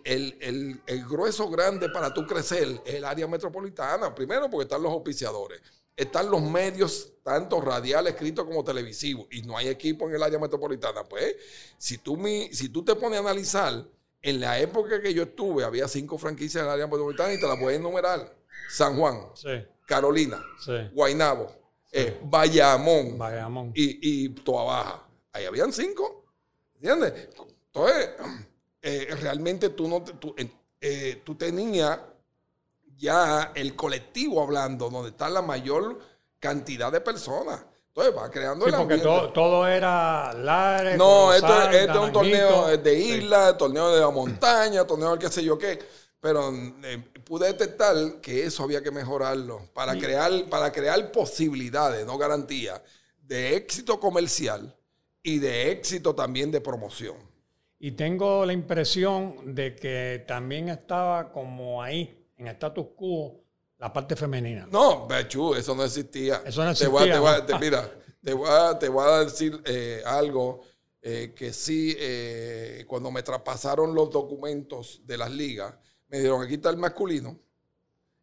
[1.23, 4.13] grueso grande para tú crecer es el área metropolitana.
[4.15, 5.61] Primero porque están los auspiciadores.
[5.95, 10.39] Están los medios, tanto radial, escrito como televisivo, y no hay equipo en el área
[10.39, 11.05] metropolitana.
[11.05, 11.37] Pues,
[11.79, 13.85] si tú, mi, si tú te pones a analizar,
[14.23, 17.47] en la época que yo estuve, había cinco franquicias en el área metropolitana y te
[17.47, 18.35] las puedes enumerar.
[18.71, 19.21] San Juan,
[19.87, 20.43] Carolina,
[20.93, 21.53] Guainabo,
[21.93, 25.09] eh, Bayamón, y, y Toa Baja.
[25.33, 26.25] Ahí habían cinco.
[26.75, 27.29] ¿Entiendes?
[27.67, 28.11] Entonces,
[28.81, 30.35] eh, realmente tú no tú,
[30.85, 31.97] eh, tú tenías
[32.97, 36.01] ya el colectivo hablando, donde está la mayor
[36.41, 37.65] cantidad de personas.
[37.87, 43.57] Entonces va creando sí, porque todo, era Lares, No, esto, es un torneo de isla,
[43.57, 45.79] torneo de la montaña, torneo de qué sé yo qué.
[46.19, 52.19] pero eh, pude detectar que eso había que mejorarlo para, crear, para crear posibilidades, no
[52.19, 52.81] garantías,
[53.21, 54.75] de éxito comercial
[55.23, 57.32] y de éxito también de promoción.
[57.85, 63.43] Y tengo la impresión de que también estaba como ahí, en status quo,
[63.77, 64.69] la parte femenina.
[64.71, 66.43] No, Bechu, eso no existía.
[66.47, 67.21] Eso no existía.
[67.59, 67.91] mira,
[68.23, 70.61] te voy a, te voy a decir eh, algo
[71.01, 75.75] eh, que sí, eh, cuando me traspasaron los documentos de las ligas,
[76.07, 77.37] me dijeron, aquí está el masculino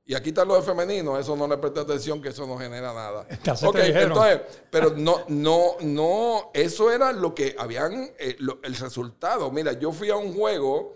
[0.09, 2.91] y aquí está lo de femenino, eso no le presté atención, que eso no genera
[2.95, 3.27] nada.
[3.63, 4.41] Okay, entonces,
[4.71, 9.51] pero no, no, no, eso era lo que habían, el resultado.
[9.51, 10.95] Mira, yo fui a un juego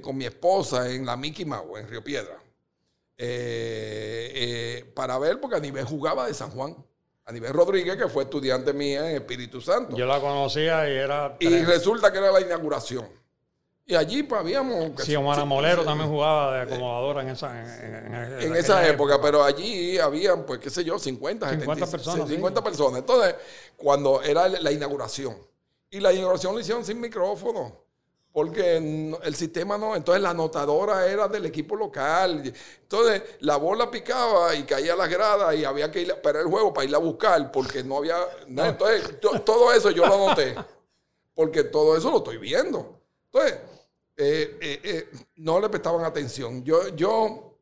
[0.00, 2.40] con mi esposa en la Mickey Mouse, en Río Piedra,
[4.94, 6.76] para ver, porque a nivel jugaba de San Juan.
[7.24, 9.96] Aníbal Rodríguez, que fue estudiante mía en Espíritu Santo.
[9.96, 11.36] Yo la conocía y era...
[11.40, 13.08] Y resulta que era la inauguración.
[13.86, 14.92] Y allí pues habíamos...
[15.02, 20.44] Sí, Omar Molero también jugaba de acomodadora en esa, en, esa época, pero allí habían,
[20.46, 22.28] pues qué sé yo, 50, 50 personas.
[22.28, 23.00] 50 personas.
[23.00, 23.34] Entonces,
[23.76, 25.36] cuando era la inauguración.
[25.90, 27.84] Y la inauguración la hicieron sin micrófono
[28.34, 28.78] porque
[29.22, 32.52] el sistema no, entonces la anotadora era del equipo local.
[32.82, 36.42] Entonces la bola picaba y caía a las gradas y había que ir a esperar
[36.42, 38.16] el juego para irla a buscar porque no había...
[38.48, 40.56] entonces todo eso yo lo anoté,
[41.32, 42.98] porque todo eso lo estoy viendo.
[43.26, 43.60] Entonces,
[44.16, 46.62] eh, eh, eh, no le prestaban atención.
[46.64, 47.58] Yo, yo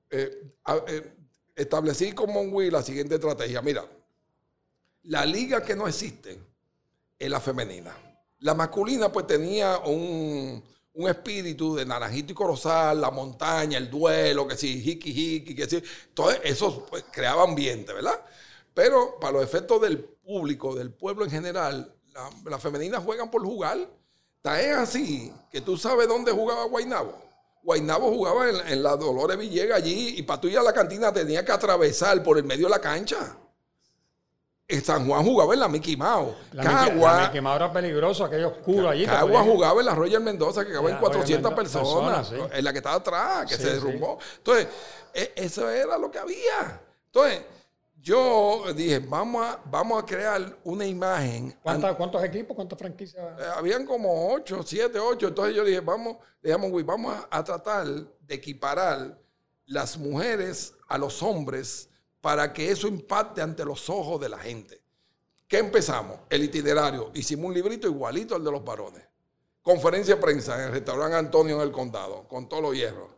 [1.56, 3.62] establecí con Monwii la siguiente estrategia.
[3.62, 3.84] Mira,
[5.04, 6.38] la liga que no existe
[7.18, 7.96] es la femenina.
[8.40, 10.62] La masculina pues tenía un,
[10.94, 15.82] espíritu de naranjito y corozal, la montaña, el duelo, que sí, hiki hiki, que sí.
[16.12, 18.22] Todo eso pues, creaba ambiente, ¿verdad?
[18.74, 21.94] Pero para los efectos del público, del pueblo en general,
[22.44, 23.88] las femeninas juegan por jugar.
[24.44, 27.20] Es así que tú sabes dónde jugaba Guainabo.
[27.62, 31.12] Guainabo jugaba en, en la Dolores Villegas allí y para tú ir a la cantina
[31.12, 33.36] tenía que atravesar por el medio de la cancha.
[34.80, 36.34] San Juan jugaba en la Mickey Mouse.
[36.52, 37.26] La Cagua.
[37.26, 39.04] Mickey, Mouse era peligroso, aquello oscuro allí.
[39.04, 42.32] Cagua jugaba en la Royal Mendoza, que en 400 personas.
[42.32, 44.18] En la que estaba atrás, que se derrumbó.
[44.38, 44.68] Entonces,
[45.12, 46.80] e, eso era lo que había.
[47.06, 47.42] Entonces,
[48.02, 51.56] yo dije, vamos a, vamos a crear una imagen.
[51.62, 52.56] ¿Cuántos equipos?
[52.56, 53.24] ¿Cuántas franquicias?
[53.38, 55.28] Eh, habían como 8, 7, 8.
[55.28, 59.16] Entonces yo dije, vamos, digamos, vamos a tratar de equiparar
[59.66, 61.88] las mujeres a los hombres
[62.20, 64.82] para que eso impacte ante los ojos de la gente.
[65.46, 66.18] ¿Qué empezamos?
[66.28, 67.12] El itinerario.
[67.14, 69.02] Hicimos un librito igualito al de los varones.
[69.62, 73.10] Conferencia de prensa en el restaurante Antonio en el condado, con todos los hierros.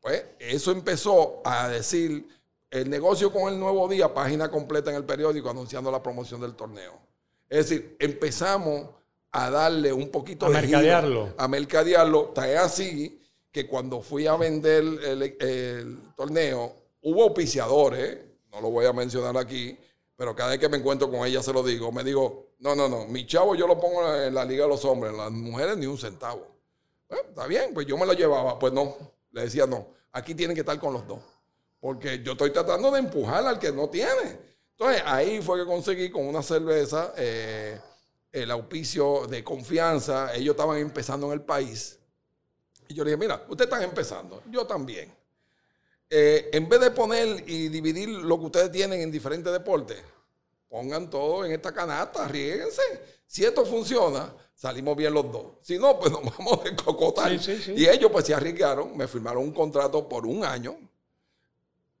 [0.00, 2.28] Pues eso empezó a decir
[2.70, 6.54] el negocio con el nuevo día, página completa en el periódico anunciando la promoción del
[6.54, 7.00] torneo.
[7.48, 8.90] Es decir, empezamos
[9.32, 11.34] a darle un poquito a mercadearlo.
[11.36, 12.28] a mercadearlo.
[12.28, 18.86] Está así que cuando fui a vender el, el torneo, hubo auspiciadores no lo voy
[18.86, 19.78] a mencionar aquí,
[20.16, 22.88] pero cada vez que me encuentro con ella se lo digo, me digo, no, no,
[22.88, 25.86] no, mi chavo yo lo pongo en la liga de los hombres, las mujeres ni
[25.86, 26.46] un centavo.
[27.08, 28.96] está bien, pues yo me lo llevaba, pues no,
[29.32, 31.20] le decía no, aquí tienen que estar con los dos,
[31.80, 34.38] porque yo estoy tratando de empujar al que no tiene.
[34.72, 37.80] Entonces ahí fue que conseguí con una cerveza eh,
[38.32, 41.98] el auspicio de confianza, ellos estaban empezando en el país.
[42.88, 45.12] Y yo le dije, mira, ustedes están empezando, yo también.
[46.10, 49.98] Eh, en vez de poner y dividir lo que ustedes tienen en diferentes deportes,
[50.68, 52.82] pongan todo en esta canasta, arriesguense.
[53.26, 55.46] Si esto funciona, salimos bien los dos.
[55.60, 57.32] Si no, pues nos vamos a cocotar.
[57.32, 60.76] Y ellos pues se arriesgaron, me firmaron un contrato por un año.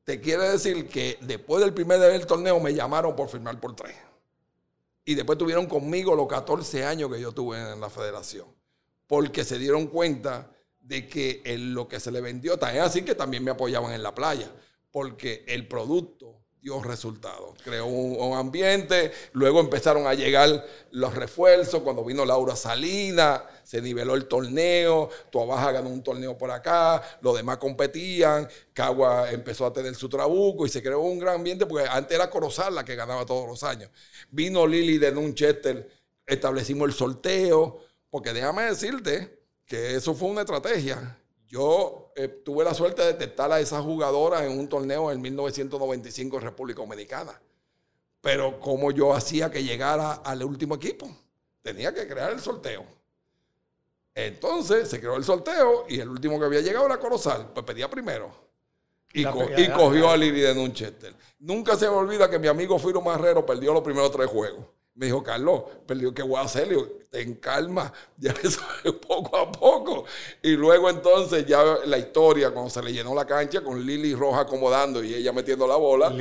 [0.08, 3.76] Te quiere decir que después del primer día del torneo me llamaron por firmar por
[3.76, 3.94] tres.
[5.04, 8.46] Y después tuvieron conmigo los 14 años que yo tuve en la federación.
[9.06, 13.44] Porque se dieron cuenta de que lo que se le vendió, es así que también
[13.44, 14.50] me apoyaban en la playa,
[14.90, 17.56] porque el producto dio resultados.
[17.62, 24.14] Creó un, ambiente, luego empezaron a llegar los refuerzos, cuando vino Laura Salina, se niveló
[24.14, 29.94] el torneo, Tuabaja ganó un torneo por acá, los demás competían, Cagua empezó a tener
[29.94, 33.24] su trabuco y se creó un gran ambiente, porque antes era Corozal la que ganaba
[33.26, 33.90] todos los años.
[34.30, 35.90] Vino Lili de Nunchester,
[36.26, 41.16] establecimos el sorteo, porque déjame decirte, que eso fue una estrategia.
[41.46, 46.36] Yo eh, tuve la suerte de detectar a esa jugadora en un torneo en 1995
[46.38, 47.40] en República Dominicana.
[48.20, 51.08] Pero como yo hacía que llegara al último equipo,
[51.62, 52.84] tenía que crear el sorteo.
[54.12, 57.88] Entonces se creó el sorteo y el último que había llegado era Corozal, pues pedía
[57.88, 58.34] primero.
[59.12, 61.14] Y, cogió a Lili de Nunchester.
[61.38, 64.66] Nunca se me olvida que mi amigo Firo Marrero perdió los primeros tres juegos.
[64.96, 66.68] Me dijo, Carlos, perdió, ¿qué voy a hacer?
[67.10, 70.04] Ten calma, ya eso es poco a poco.
[70.42, 74.40] Y luego entonces ya la historia, cuando se le llenó la cancha con Lili Roja
[74.40, 76.12] acomodando y ella metiendo la bola,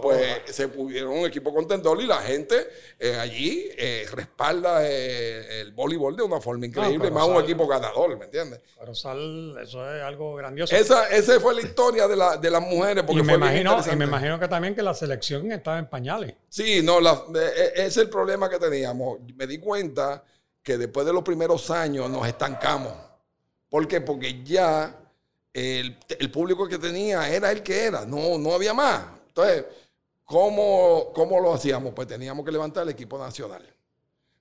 [0.00, 5.72] pues se pudieron un equipo contendor y la gente eh, allí eh, respalda eh, el
[5.72, 8.60] voleibol de una forma increíble, más un equipo ganador, ¿me entiendes?
[8.78, 10.74] Pero Sal, eso es algo grandioso.
[10.74, 13.02] Esa, esa fue la historia de, la, de las mujeres.
[13.04, 16.34] Porque y, me imagino, y me imagino que también que la selección estaba en pañales.
[16.48, 17.24] Sí, no, la,
[17.74, 19.18] es el problema que teníamos.
[19.34, 20.22] Me di cuenta
[20.66, 22.92] que después de los primeros años nos estancamos.
[23.68, 24.00] ¿Por qué?
[24.00, 24.98] Porque ya
[25.52, 25.96] el,
[26.32, 29.04] público que tenía era el que era, no, no había más.
[29.28, 29.64] Entonces,
[30.24, 31.94] ¿cómo, ¿cómo lo hacíamos?
[31.94, 33.64] Pues teníamos que levantar el equipo nacional.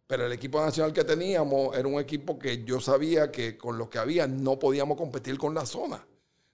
[0.08, 3.88] Pero el equipo nacional que teníamos era un equipo que yo sabía que con lo
[3.88, 6.04] que había no podíamos competir con la zona.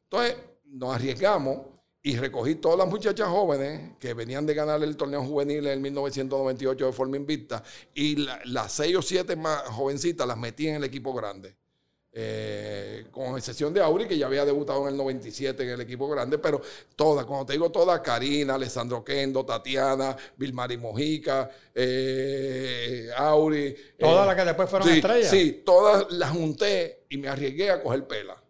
[0.03, 1.59] Entonces, nos arriesgamos
[2.03, 6.87] y recogí todas las muchachas jóvenes que venían de ganar el torneo juvenil en 1998
[6.87, 11.13] de forma invicta y las seis o siete más jovencitas las metí en el equipo
[11.13, 11.55] grande.
[12.13, 16.09] Eh, con excepción de Auri, que ya había debutado en el 97 en el equipo
[16.09, 16.61] grande, pero
[16.93, 23.73] todas, cuando te digo todas, Karina, Alessandro Kendo, Tatiana, Vilmari Mojica, eh, Auri.
[23.97, 25.29] Todas eh, las que después fueron estrellas.
[25.29, 28.40] Sí, todas las junté y me arriesgué a coger pela.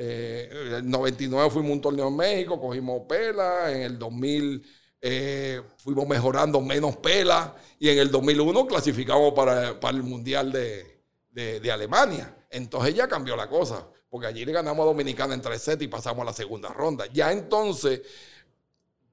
[0.00, 3.72] Eh, el 99 fuimos a un torneo en México, cogimos pela.
[3.72, 4.64] En el 2000
[5.00, 7.56] eh, fuimos mejorando menos pela.
[7.80, 12.32] Y en el 2001 clasificamos para, el Mundial de, Alemania.
[12.48, 15.88] Entonces ya cambió la cosa, porque allí le ganamos a Dominicana en 3 sets y
[15.88, 17.06] pasamos a la segunda ronda.
[17.12, 18.02] Ya entonces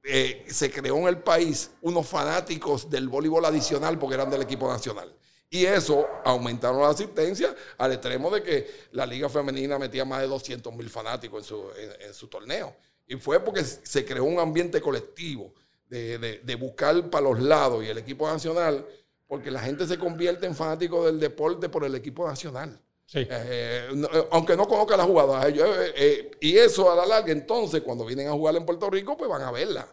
[0.04, 4.68] eh, se creó en el país unos fanáticos del voleibol adicional porque eran del equipo
[4.68, 5.16] nacional.
[5.50, 10.28] Y eso aumentaron la asistencia al extremo de que la liga femenina metía más de
[10.28, 11.66] 200 mil fanáticos en su,
[12.00, 12.76] en, su, torneo.
[13.08, 15.54] Y fue porque se creó un ambiente colectivo
[15.88, 18.86] de, buscar para los lados y el equipo nacional,
[19.28, 22.80] porque la gente se convierte en fanático del deporte por el equipo nacional.
[23.14, 25.48] Eh, eh, aunque no conozca la jugada.
[25.48, 29.30] Eh, y eso a la larga, entonces, cuando vienen a jugar en Puerto Rico, pues
[29.30, 29.88] van a verla.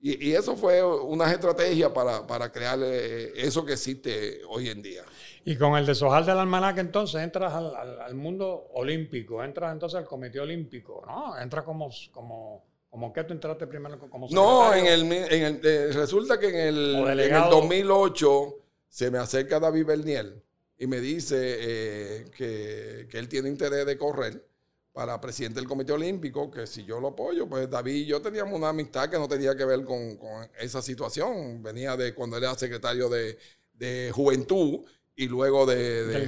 [0.00, 5.02] Y, eso fue una estrategia para, crear eh, eso que existe hoy en día.
[5.44, 10.40] Y con el deshojar del almanaque entonces entras al, mundo olímpico, entras entonces al comité
[10.40, 11.38] olímpico, ¿no?
[11.38, 15.92] Entras como, como, como que tú entraste primero como No, en el, en el eh,
[15.92, 18.54] resulta que en el, en el 2008
[18.88, 20.42] se me acerca David Berniel
[20.78, 24.44] y me dice eh, que, que él tiene interés de correr
[24.96, 28.54] para presidente del Comité Olímpico, que si yo lo apoyo, pues David y yo teníamos
[28.54, 30.18] una amistad que no tenía que ver con,
[30.58, 31.62] esa situación.
[31.62, 36.22] Venía de cuando él era secretario de, Juventud y luego de,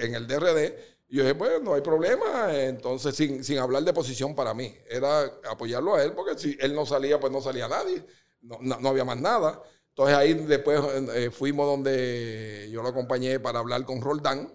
[0.00, 0.74] en el DRD.
[1.06, 2.52] Y yo dije, pues no hay problema.
[2.64, 6.74] Entonces, sin, sin hablar de posición para mí, era apoyarlo a él, porque si él
[6.74, 8.04] no salía, pues no salía nadie.
[8.40, 9.62] No, no, había más nada.
[9.90, 10.80] Entonces ahí después
[11.14, 14.50] eh, fuimos donde yo lo acompañé para hablar con Roldán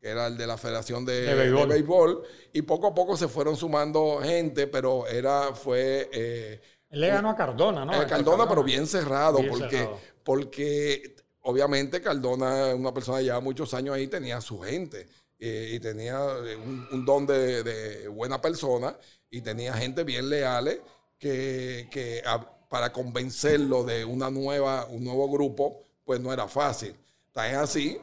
[0.00, 1.34] que era el de la Federación de,
[1.66, 2.22] béisbol.
[2.52, 6.08] y poco a poco se fueron sumando gente, pero era, fue...
[6.12, 7.92] Eh, Él le ganó a Cardona, ¿no?
[7.92, 9.88] A Cardona, pero bien cerrado, porque,
[10.22, 15.08] porque obviamente Cardona, una persona ya muchos años ahí, tenía su gente.
[15.38, 18.96] Eh, y tenía un, don de, buena persona
[19.28, 20.80] y tenía gente bien leales
[21.18, 22.22] que, que
[22.70, 26.94] para convencerlo de una nueva, un nuevo grupo, pues no era fácil.
[27.32, 28.00] Tan es así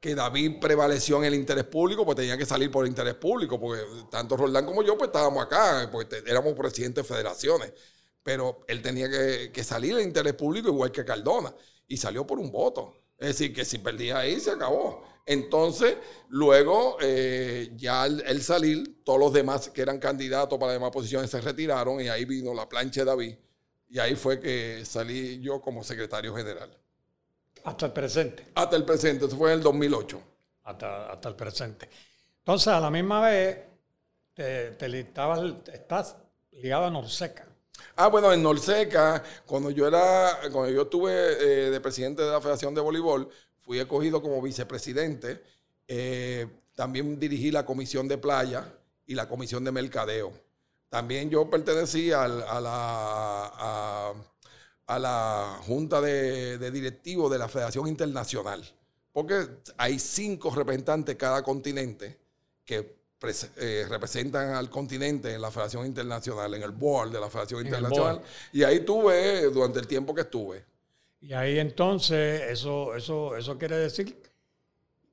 [0.00, 3.60] que David prevaleció en el interés público, pues tenía que salir por el interés público,
[3.60, 7.72] porque tanto Roldán como yo, pues estábamos acá, porque éramos presidentes de federaciones.
[8.22, 11.54] Pero él tenía que, salir el interés público igual que Cardona,
[11.86, 12.94] y salió por un voto.
[13.18, 15.04] Es decir, que si perdía ahí, se acabó.
[15.26, 15.96] Entonces,
[16.28, 21.42] luego, eh, ya al, salir, todos los demás que eran candidatos para demás posiciones se
[21.42, 23.36] retiraron, y ahí vino la plancha de David,
[23.90, 26.74] y ahí fue que salí yo como secretario general.
[27.64, 28.46] Hasta el presente.
[28.54, 30.22] Hasta el presente, eso fue en el 2008.
[30.64, 31.88] Hasta, hasta el presente.
[32.38, 33.58] Entonces, a la misma vez,
[34.34, 36.16] te, te estás
[36.52, 37.46] ligado a Norseca.
[37.96, 42.40] Ah, bueno, en Norseca, cuando yo era, cuando yo estuve eh, de presidente de la
[42.40, 45.42] Federación de Voleibol, fui escogido como vicepresidente.
[45.86, 48.72] Eh, también dirigí la comisión de playa
[49.06, 50.32] y la comisión de mercadeo.
[50.88, 54.14] También yo pertenecí a la, a
[54.98, 58.62] la Junta de, Directivos de la Federación Internacional,
[59.12, 62.18] porque hay cinco representantes cada continente
[62.64, 63.00] que
[63.56, 68.22] eh, representan al continente en la Federación Internacional, en el board de la Federación Internacional.
[68.52, 70.64] Y ahí tuve durante el tiempo que estuve.
[71.20, 74.16] Y ahí entonces, eso, eso, eso quiere decir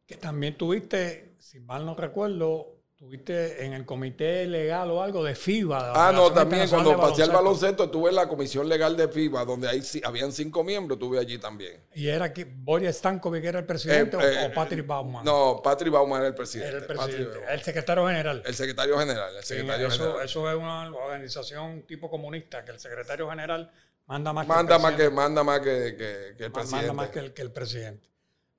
[0.06, 5.36] que también tuviste, si mal no recuerdo, Tuviste en el comité legal o algo de
[5.36, 5.94] FIBA.
[5.94, 9.70] ah, no, también cuando pasé al baloncesto estuve en la comisión legal de FIBA, donde
[9.70, 11.80] ahí habían cinco miembros, estuve allí también.
[11.94, 15.24] ¿Y era aquí Boris Stankovic era el presidente eh, o, Patrick Bauman?
[15.24, 16.70] No, Patrick Bauman era el presidente.
[16.70, 18.42] Era el presidente, el secretario general.
[18.44, 20.26] El secretario general, el secretario eso, general.
[20.26, 23.72] Eso es una organización tipo comunista, que el secretario general
[24.08, 26.88] manda más manda que el más que Manda más que, que, el presidente.
[26.88, 28.10] Manda más que el, que el presidente.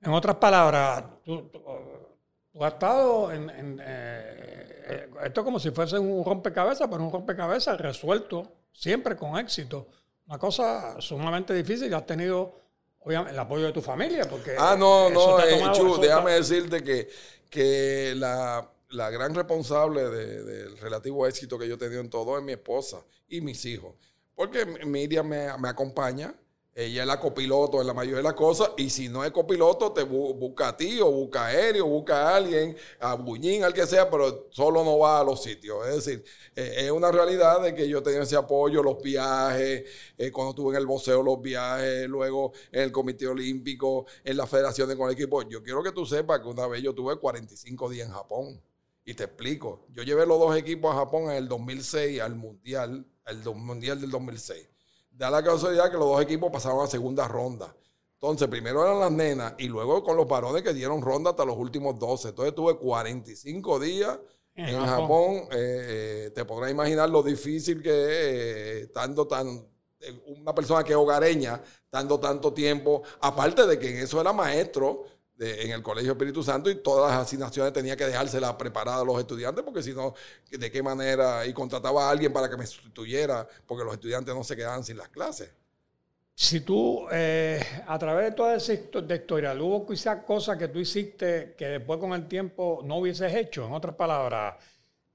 [0.01, 1.61] En otras palabras, tú tú
[2.61, 8.43] has estado en, eh, eh, esto como si fuese un rompecabezas, pero un rompecabezas resuelto
[8.71, 9.87] siempre con éxito.
[10.27, 12.55] Una cosa sumamente difícil y has tenido
[12.99, 14.25] obviamente, el apoyo de tu familia.
[14.29, 17.09] Porque ah, no, no, eh, Chu, déjame decirte que,
[17.49, 22.53] que la, gran responsable del relativo éxito que yo he tenido en todo es mi
[22.53, 23.95] esposa y mis hijos.
[24.35, 26.33] Porque Miriam me, me acompaña
[26.79, 28.71] ella es la copiloto en la mayoría de las cosas.
[28.77, 32.37] Y si no es copiloto, te busca a ti o busca a aéreo, busca a
[32.37, 35.85] alguien, a Buñín, al que sea, pero solo no va a los sitios.
[35.87, 36.23] Es decir,
[36.55, 39.83] eh, es una realidad de que yo tenía ese apoyo, los viajes,
[40.17, 44.49] eh, cuando estuve en el boxeo, los viajes, luego en el Comité Olímpico, en las
[44.49, 45.41] federaciones con el equipo.
[45.49, 48.61] Yo quiero que tú sepas que una vez yo tuve 45 días en Japón.
[49.03, 49.85] Y te explico.
[49.89, 54.11] Yo llevé los dos equipos a Japón en el 2006 al Mundial, el Mundial del
[54.11, 54.69] 2006
[55.19, 57.75] da la casualidad que los dos equipos pasaron a segunda ronda.
[58.13, 61.57] Entonces, primero eran las nenas y luego con los varones que dieron ronda hasta los
[61.57, 62.29] últimos 12.
[62.29, 64.17] Entonces, tuve 45 días
[64.55, 65.35] en, Japón.
[65.51, 69.67] Eh, eh, te podrás imaginar lo difícil que es, eh, estando tan.
[70.41, 73.03] Una persona que es hogareña, estando tanto tiempo.
[73.19, 75.03] Aparte de que en eso era maestro
[75.39, 79.19] en el Colegio Espíritu Santo y todas las asignaciones tenía que dejárselas preparadas a los
[79.19, 80.13] estudiantes porque si no,
[80.51, 81.45] ¿de qué manera?
[81.45, 84.97] Y contrataba a alguien para que me sustituyera porque los estudiantes no se quedaban sin
[84.97, 85.51] las clases.
[86.35, 91.53] Si tú, eh, a través de toda esa historia, hubo quizás cosas que tú hiciste
[91.57, 94.55] que después con el tiempo no hubieses hecho, en otras palabras,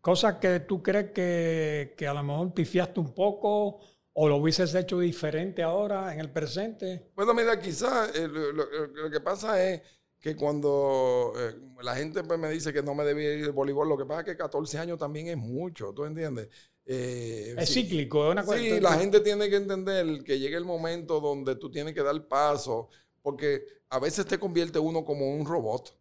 [0.01, 3.81] cosas que tú crees que, que a lo mejor pifiaste un poco
[4.17, 7.11] ¿O lo hubieses hecho diferente ahora, en el presente?
[7.17, 9.83] Bueno, mira, quizás eh, lo, que pasa es
[10.25, 13.87] que cuando eh, la gente pues, me dice que no me debía ir al voleibol,
[13.87, 16.49] lo que pasa es que 14 años también es mucho, ¿tú entiendes?
[16.87, 18.77] Eh, es cíclico, es una cuestión.
[18.77, 22.27] Sí, la gente tiene que entender que llega el momento donde tú tienes que dar
[22.27, 22.89] paso,
[23.21, 25.95] porque a veces te convierte uno como un robot.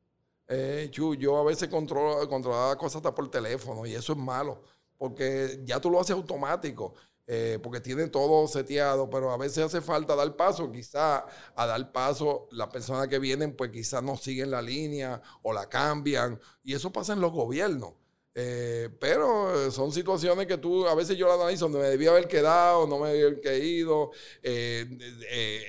[0.48, 4.64] Eh, yo, a veces controlo, controlaba cosas hasta por teléfono y eso es malo,
[4.98, 6.94] porque ya tú lo haces automático.
[7.26, 11.92] Eh, porque tiene todo seteado, pero a veces hace falta dar paso, quizá a dar
[11.94, 16.74] paso las personas que vienen pues quizás no siguen la línea o la cambian y
[16.74, 17.94] eso pasa en los gobiernos.
[18.36, 22.28] Eh, pero son situaciones que tú, a veces yo la analizo donde me debía haber
[22.28, 24.12] quedado, no me debía haber caído.
[24.42, 24.86] Eh,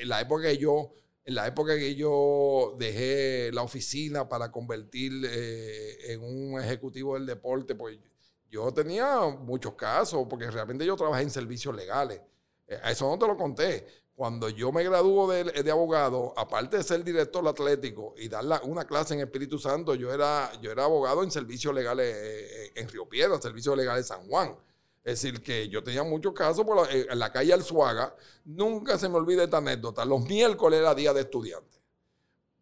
[0.00, 0.92] en la época que yo,
[1.24, 7.74] en la época que yo dejé la oficina para convertir en un ejecutivo del deporte,
[7.76, 7.98] pues
[8.54, 12.20] yo tenía muchos casos, porque realmente yo trabajé en servicios legales.
[12.68, 13.84] Eh, eso no te lo conté.
[14.14, 19.14] Cuando yo me graduó de, abogado, aparte de ser director atlético y dar una clase
[19.14, 23.42] en Espíritu Santo, yo era, yo era abogado en servicios legales eh, en Río Piedra,
[23.42, 24.56] servicios legales San Juan.
[25.02, 28.14] Es decir, que yo tenía muchos casos por eh, en la calle Alzuaga.
[28.44, 30.04] Nunca se me olvida esta anécdota.
[30.04, 31.80] Los miércoles era día de estudiantes.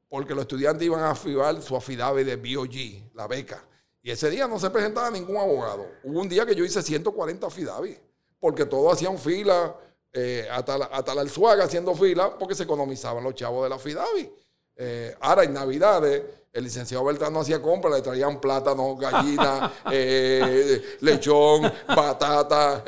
[0.08, 3.68] Porque los estudiantes iban a afirmar su afidave de BOG, la beca.
[4.02, 5.86] Y ese día no se presentaba ningún abogado.
[6.02, 8.00] Hubo un día que yo hice 140 fidavis,
[8.40, 9.76] porque todos hacían fila,
[10.12, 13.78] eh, hasta, la, hasta la Alzuaga haciendo fila, porque se economizaban los chavos de la
[13.78, 14.32] fidavi.
[14.76, 16.22] Eh, ahora en Navidades,
[16.52, 22.84] el licenciado Beltrán no hacía compra, le traían plátano, gallina, eh, lechón, patata,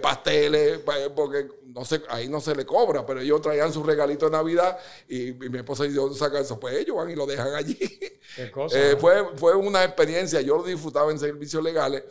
[0.00, 0.80] pasteles,
[1.14, 4.78] porque no sé, ahí no se le cobra, pero ellos traían su regalito de Navidad
[5.08, 7.78] y, mi esposa y yo sacan eso, pues ellos van y lo dejan allí.
[8.72, 12.04] Eh, fue, fue una experiencia, yo lo disfrutaba en servicios legales,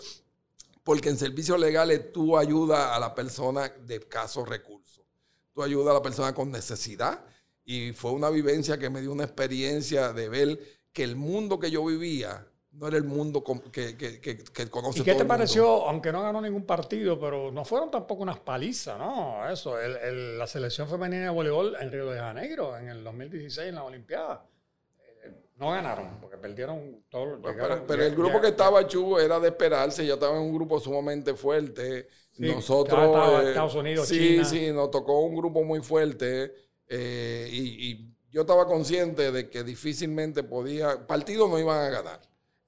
[0.84, 5.06] porque en servicios legales tú ayudas a la persona de escasos recursos,
[5.54, 7.24] tú ayudas a la persona con necesidad
[7.64, 11.72] y fue una vivencia que me dio una experiencia de ver que el mundo que
[11.72, 15.88] yo vivía no era el mundo que, que, que, que conoce ¿Y qué te pareció,
[15.88, 19.50] aunque no ganó ningún partido, pero no fueron tampoco unas palizas, ¿no?
[19.50, 23.84] Eso, la selección femenina de voleibol en Río de Janeiro en el 2016 en la
[23.84, 24.46] Olimpiada.
[25.24, 27.42] Eh, no ganaron, porque perdieron todo.
[27.42, 31.34] pero, el grupo que estaba Chu era de esperarse, ya estaba en un grupo sumamente
[31.34, 32.08] fuerte.
[32.38, 33.44] Nosotros.
[33.44, 36.54] Eh, Estados Unidos, sí, sí, nos tocó un grupo muy fuerte.
[36.88, 41.08] Eh, y, y yo estaba consciente de que difícilmente podía.
[41.08, 42.22] Partidos no iban a ganar.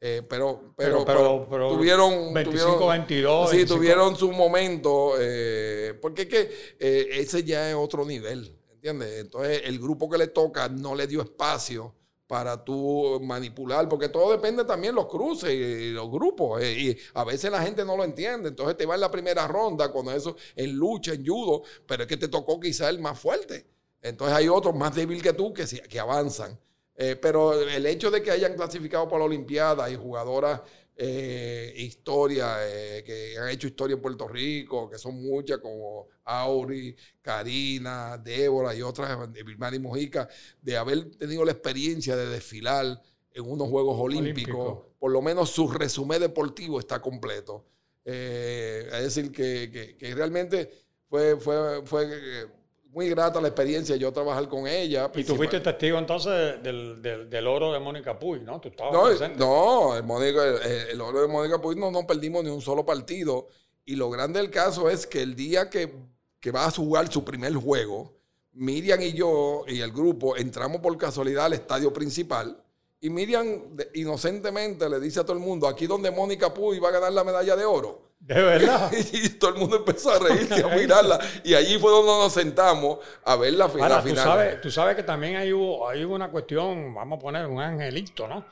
[0.03, 3.49] Eh, pero, pero, pero, tuvieron 25-22.
[3.49, 6.39] Sí, tuvieron su momento, eh, porque es que
[6.79, 9.19] eh, ese ya es otro nivel, ¿entiendes?
[9.19, 11.93] Entonces el grupo que le toca no le dio espacio
[12.31, 17.25] para tú manipular, porque todo depende también los cruces y los grupos, eh, y a
[17.25, 20.37] veces la gente no lo entiende, entonces te va en la primera ronda con eso
[20.55, 23.65] en lucha, en judo, pero es que te tocó quizá el más fuerte.
[24.01, 26.59] Entonces hay otros más débiles que tú que, que avanzan.
[26.95, 30.61] Eh, pero el hecho de que hayan clasificado para la Olimpiada y jugadoras
[31.03, 36.95] eh, historia, eh, que han hecho historia en Puerto Rico, que son muchas, como Auri,
[37.21, 40.29] Karina, Débora y otras, Birmani Mojica,
[40.61, 43.01] de haber tenido la experiencia de desfilar
[43.33, 47.65] en unos Juegos Olímpicos, por lo menos su resumen deportivo está completo.
[48.05, 50.69] Eh, es decir, que, que, realmente
[51.09, 52.47] fue, fue, fue
[52.91, 55.09] muy grata la experiencia yo trabajar con ella.
[55.15, 58.59] Y tú fuiste testigo entonces del, del, oro de Mónica Puy, ¿no?
[58.59, 59.39] ¿Tú estabas no, presente?
[59.39, 63.47] no el, oro de Mónica Puy no, no perdimos ni un solo partido.
[63.85, 65.93] Y lo grande del caso es que el día que,
[66.39, 68.13] que va a jugar su primer juego,
[68.53, 72.61] Miriam y yo y el grupo entramos por casualidad al estadio principal.
[72.99, 76.91] Y Miriam inocentemente le dice a todo el mundo, aquí donde Mónica Puy va a
[76.91, 78.10] ganar la medalla de oro.
[78.21, 78.91] De verdad.
[79.13, 81.19] y todo el mundo empezó a reírse, a mirarla.
[81.43, 84.03] Y allí fue donde nos sentamos a ver la, final.
[84.03, 88.27] Tú sabes, tú sabes que también hay hubo, una cuestión, vamos a poner un angelito,
[88.27, 88.45] ¿no?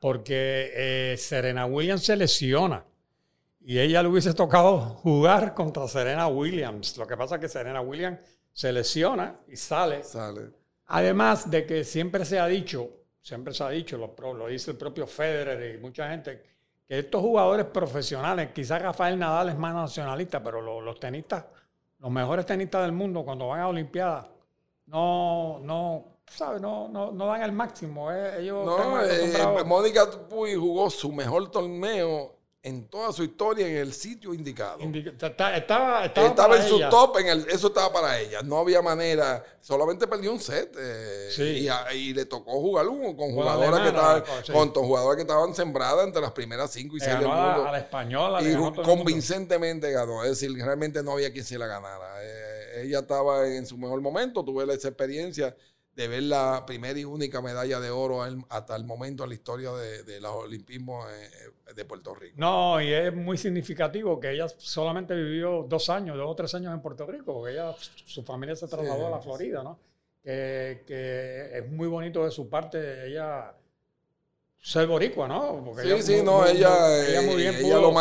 [0.00, 2.84] Porque eh, Serena Williams se lesiona.
[3.66, 6.98] Y ella le hubiese tocado jugar contra Serena Williams.
[6.98, 8.18] Lo que pasa es que Serena Williams
[8.52, 10.04] se lesiona y sale.
[10.04, 10.50] Sale.
[10.86, 12.90] Además de que siempre se ha dicho,
[13.22, 16.42] siempre se ha dicho, lo, lo dice el propio Federer y mucha gente,
[16.86, 21.46] que estos jugadores profesionales, quizás Rafael Nadal es más nacionalista, pero los, tenistas,
[21.98, 24.26] los mejores tenistas del mundo cuando van a Olimpiadas,
[24.86, 26.60] no, no, ¿sabes?
[26.60, 28.12] No, no, no dan el máximo.
[28.12, 28.40] Eh.
[28.40, 32.33] Ellos no, eh, Mónica Puy jugó su mejor torneo
[32.64, 34.78] en toda su historia en el sitio indicado.
[34.80, 38.40] estaba, estaba, estaba en su top, en el, eso estaba para ella.
[38.42, 40.74] No había manera, solamente perdió un set.
[40.80, 46.22] Eh, y, le tocó jugar con jugadoras que, estaban, con jugadoras que estaban sembradas entre
[46.22, 47.66] las primeras cinco y seis del mundo.
[47.66, 48.40] A la española.
[48.42, 50.24] Y convincentemente ganó.
[50.24, 52.14] Es decir, realmente no había quien se la ganara.
[52.22, 55.54] Eh, ella estaba en su mejor momento, tuve esa experiencia
[55.94, 59.70] de ver la primera y única medalla de oro hasta el momento en la historia
[59.72, 62.34] de, los olimpismos eh, de Puerto Rico.
[62.36, 66.74] No, y es muy significativo que ella solamente vivió dos años, dos o tres años
[66.74, 67.74] en Puerto Rico, porque ella,
[68.04, 69.78] su familia se trasladó a la Florida, ¿no?
[70.22, 73.54] Que, es muy bonito de su parte, ella
[74.60, 75.62] ser boricua, ¿no?
[75.62, 77.92] Porque sí, sí, no, ella, ella, muy bien ella lo,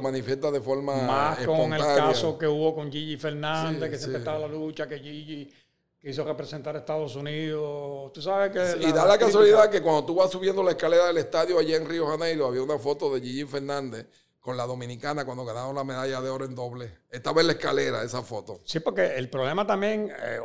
[0.00, 4.36] manifiesta, de forma Más con el caso que hubo con Gigi Fernández, que siempre estaba
[4.36, 5.52] en la lucha, que Gigi
[6.00, 8.12] quiso representar a Estados Unidos.
[8.12, 8.86] Tú sabes que.
[8.86, 11.88] y da la casualidad que cuando tú vas subiendo la escalera del estadio allá en
[11.88, 14.06] Río Janeiro, había una foto de Gigi Fernández
[14.46, 16.98] con la dominicana cuando ganaron la medalla de oro en doble.
[17.10, 18.60] Estaba en la escalera esa foto.
[18.64, 20.38] Sí, porque el problema también, eh,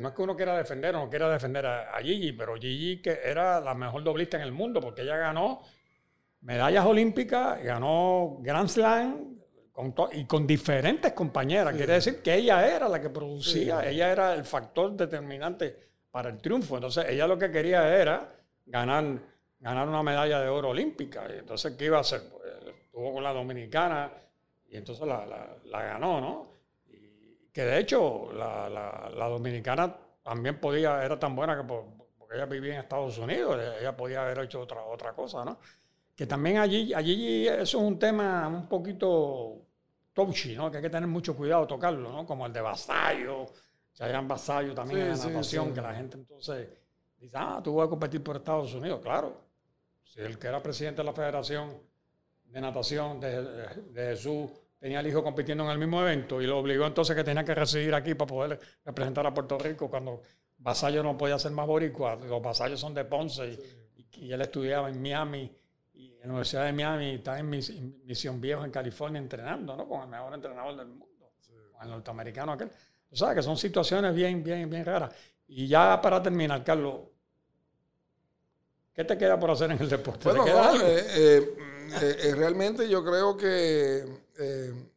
[0.00, 3.20] no es que uno quiera defender o no quiera defender a, Gigi, pero Gigi que
[3.24, 5.62] era la mejor doblista en el mundo porque ella ganó
[6.40, 9.38] medallas olímpicas, ganó Grand Slam,
[10.12, 11.74] y con diferentes compañeras.
[11.74, 15.76] Quiere decir que ella era la que producía, ella era el factor determinante
[16.10, 16.76] para el triunfo.
[16.76, 18.32] Entonces, ella lo que quería era
[18.64, 19.04] ganar,
[19.58, 21.26] ganar una medalla de oro olímpica.
[21.28, 22.22] Y entonces, ¿qué iba a hacer?
[22.30, 24.10] Pues, estuvo con la dominicana
[24.68, 25.26] y entonces la,
[25.64, 26.52] la, ganó, ¿no?
[26.88, 32.46] Y que de hecho, la, la, dominicana también podía, era tan buena que porque ella
[32.46, 35.58] vivía en Estados Unidos, ella podía haber hecho otra, otra cosa, ¿no?
[36.16, 39.65] Que también allí, allí eso es un tema un poquito
[40.16, 40.70] touchy, ¿no?
[40.70, 42.24] Que hay que tener mucho cuidado tocarlo, ¿no?
[42.24, 43.44] Como el de Vasallo,
[43.92, 46.68] Chayan Vasallo también en natación, que la gente entonces
[47.18, 49.42] dice, ah, tú vas a competir por Estados Unidos, claro.
[50.02, 51.70] Si el que era presidente de la Federación
[52.44, 56.86] de Natación de, Jesús tenía el hijo compitiendo en el mismo evento y lo obligó
[56.86, 60.22] entonces que tenía que residir aquí para poder representar a Puerto Rico cuando
[60.56, 63.58] Vasallo no podía ser más boricua, los vasallos son de Ponce
[64.12, 65.54] y él estudiaba en Miami
[66.26, 69.88] la Universidad de Miami está en Misión Viejo en California entrenando, ¿no?
[69.88, 71.32] Con el mejor entrenador del mundo,
[71.72, 72.70] con el norteamericano aquel.
[73.08, 75.14] Tú sabes que son situaciones bien, bien, bien raras.
[75.46, 77.00] Y ya para terminar, Carlos,
[78.92, 80.28] ¿qué te queda por hacer en el deporte?
[80.28, 80.44] Bueno,
[80.82, 81.56] eh, eh,
[82.02, 84.95] eh, realmente yo creo que...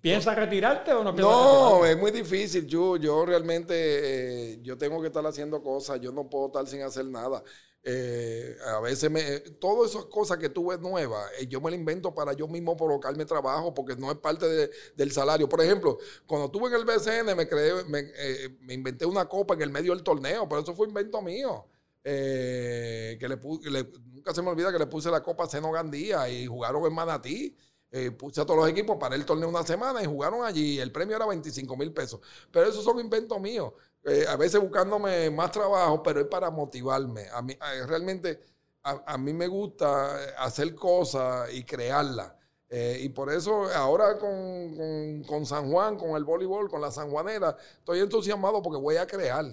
[0.00, 2.66] ¿Piensas retirarte o no piensas No, es muy difícil.
[2.66, 6.00] Yo, yo realmente, yo tengo que estar haciendo cosas.
[6.00, 7.42] Yo no puedo estar sin hacer nada.
[7.82, 9.22] Eh, a veces me,
[9.58, 12.76] todas esas cosas que tú ves nuevas, eh, yo me las invento para yo mismo
[12.76, 15.48] provocarme trabajo porque no es parte del salario.
[15.48, 17.72] Por ejemplo, cuando estuve en el BCN me, creé,
[18.18, 21.66] eh, me, inventé una copa en el medio del torneo, pero eso fue invento mío.
[22.02, 26.46] que le, nunca se me olvida que le puse la copa a Seno Gandía y
[26.46, 27.56] jugaron en Manatí.
[27.92, 30.78] Eh, puse a todos los equipos para el torneo una semana y jugaron allí.
[30.78, 32.20] El premio era 25 mil pesos.
[32.52, 33.72] Pero esos son inventos míos.
[34.04, 37.28] Eh, a veces buscándome más trabajo, pero es para motivarme.
[37.32, 38.40] A mí, realmente,
[38.82, 42.32] a, mí me gusta hacer cosas y crearlas.
[42.68, 47.98] Eh, y por eso ahora con, San Juan, con el voleibol, con la sanjuanera, estoy
[47.98, 49.46] entusiasmado porque voy a crear.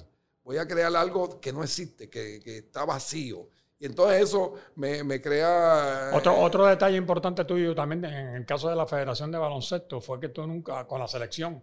[0.44, 3.50] Voy a crear algo que no existe, que está vacío.
[3.80, 6.12] Y entonces eso me, crea...
[6.14, 10.02] Otro, eh, otro detalle importante tuyo también en el caso de la Federación de Baloncesto
[10.02, 11.62] fue que tú nunca, con la selección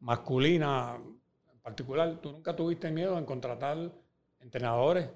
[0.00, 0.96] masculina
[1.52, 3.76] en particular, tú nunca tuviste miedo en contratar
[4.40, 5.08] entrenadores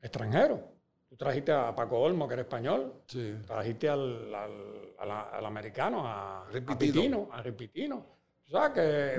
[0.00, 0.60] extranjeros.
[1.08, 3.02] Tú trajiste a Paco Olmo, que era español.
[3.46, 7.28] Trajiste al, al, americano, a, Ripitino.
[7.30, 7.42] A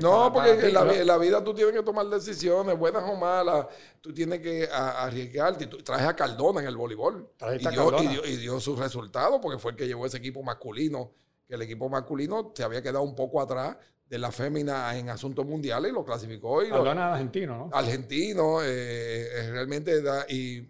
[0.02, 3.68] No, porque en, la, vida tú tienes que tomar decisiones, buenas o malas.
[4.00, 5.68] Tú tienes que arriesgarte.
[5.68, 7.30] Tú traes a Cardona en el voleibol.
[7.60, 11.12] Y dio, y, dio, sus resultados porque fue el que llevó ese equipo masculino.
[11.48, 13.78] Que el equipo masculino se había quedado un poco atrás
[14.14, 16.62] de la fémina en asuntos mundiales y lo clasificó.
[16.62, 17.70] Y lo, argentino, ¿no?
[17.74, 20.70] Argentino, eh, eh, realmente da, y,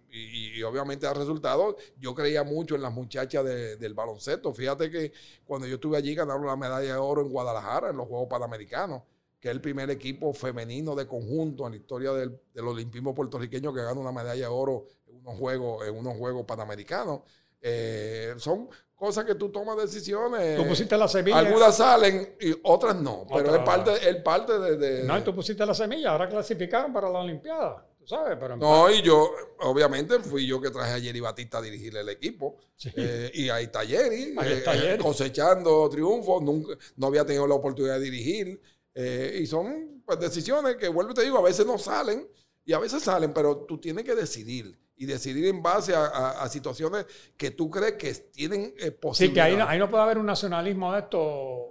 [0.64, 1.76] obviamente da resultados.
[2.00, 4.54] Yo creía mucho en las muchachas del baloncesto.
[4.54, 5.12] Fíjate que
[5.44, 9.02] cuando yo estuve allí ganaron la medalla de oro en Guadalajara, en los Juegos Panamericanos,
[9.41, 13.74] que es el primer equipo femenino de conjunto en la historia del, del olimpismo puertorriqueño
[13.74, 17.24] que gana una medalla de oro en unos Juegos, en unos juegos Panamericanos.
[17.62, 18.70] Eh, son
[19.04, 20.56] cosas que tú tomas decisiones.
[20.56, 21.38] Tú pusiste la semilla.
[21.38, 25.66] Algunas salen y otras no, pero es parte, es parte de, No, y tú pusiste
[25.66, 27.86] la semilla, ahora clasificaron para la Olimpiada.
[27.99, 29.30] Tú sabes, pero no, y yo,
[29.60, 32.56] obviamente, fui yo que traje a Jerry Batista a dirigir el equipo.
[32.95, 36.41] Eh, y ahí está Jerry, eh, cosechando triunfos.
[36.41, 38.62] Nunca, no había tenido la oportunidad de dirigir.
[38.95, 42.26] Eh, y son pues, decisiones que, vuelvo y te digo, a veces no salen
[42.64, 47.06] y a veces salen, pero tú tienes que decidir y decidir en base a, situaciones
[47.36, 50.26] que tú crees que tienen eh, Sí, que ahí no, ahí no, puede haber un
[50.26, 51.20] nacionalismo de esto,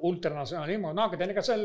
[0.00, 0.92] ultranacionalismo.
[0.92, 1.60] No, que tiene que ser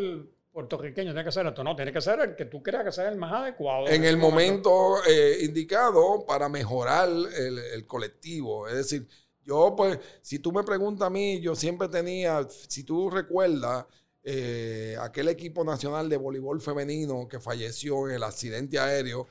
[0.52, 1.64] puertorriqueño, tiene que ser esto.
[1.64, 3.88] No, tiene que ser el que tú creas que sea el más adecuado.
[3.88, 8.68] En el momento eh, indicado para mejorar el, el colectivo.
[8.68, 9.08] Es decir,
[9.48, 13.86] yo pues, si tú me preguntas a mí, yo siempre tenía, si tú recuerdas,
[14.30, 19.26] eh, aquel equipo nacional de voleibol femenino que falleció en el accidente aéreo.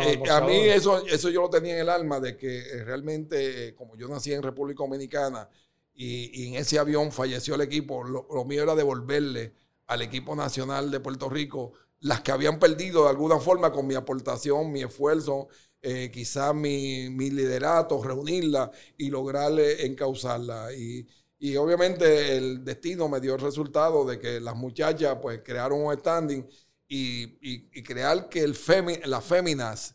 [0.00, 3.74] Eh, eh, a mí eso, eso yo lo tenía en el alma de que realmente,
[3.74, 5.50] como yo nací en República Dominicana
[5.92, 9.52] y, en ese avión falleció el equipo, lo, mío era devolverle
[9.88, 13.94] al equipo nacional de Puerto Rico las que habían perdido de alguna forma con mi
[13.94, 15.48] aportación, mi esfuerzo,
[15.82, 20.72] quizás mi, mi liderato, reunirla y lograr encauzarla.
[20.72, 21.06] Y,
[21.38, 25.96] y obviamente el destino me dio el resultado de que las muchachas pues crearon un
[25.96, 26.44] standing
[26.88, 28.56] y, crear que el
[29.04, 29.94] las féminas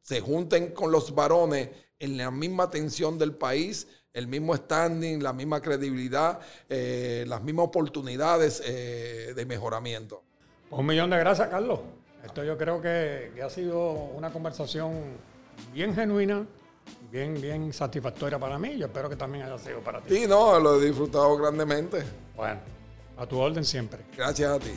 [0.00, 1.68] se junten con los varones
[1.98, 7.66] en la misma atención del país, el mismo standing, la misma credibilidad, eh, las mismas
[7.66, 10.22] oportunidades eh, de mejoramiento.
[10.70, 11.80] Un millón de gracias, Carlos.
[12.24, 14.92] Esto yo creo que ha sido una conversación
[15.72, 16.46] bien genuina
[17.12, 18.78] bien, bien satisfactoria para mí.
[18.78, 20.16] Yo espero que también haya sido para ti.
[20.16, 22.02] Sí, no, lo he disfrutado grandemente.
[22.34, 22.60] Bueno,
[23.18, 24.00] a tu orden siempre.
[24.16, 24.72] Gracias a ti.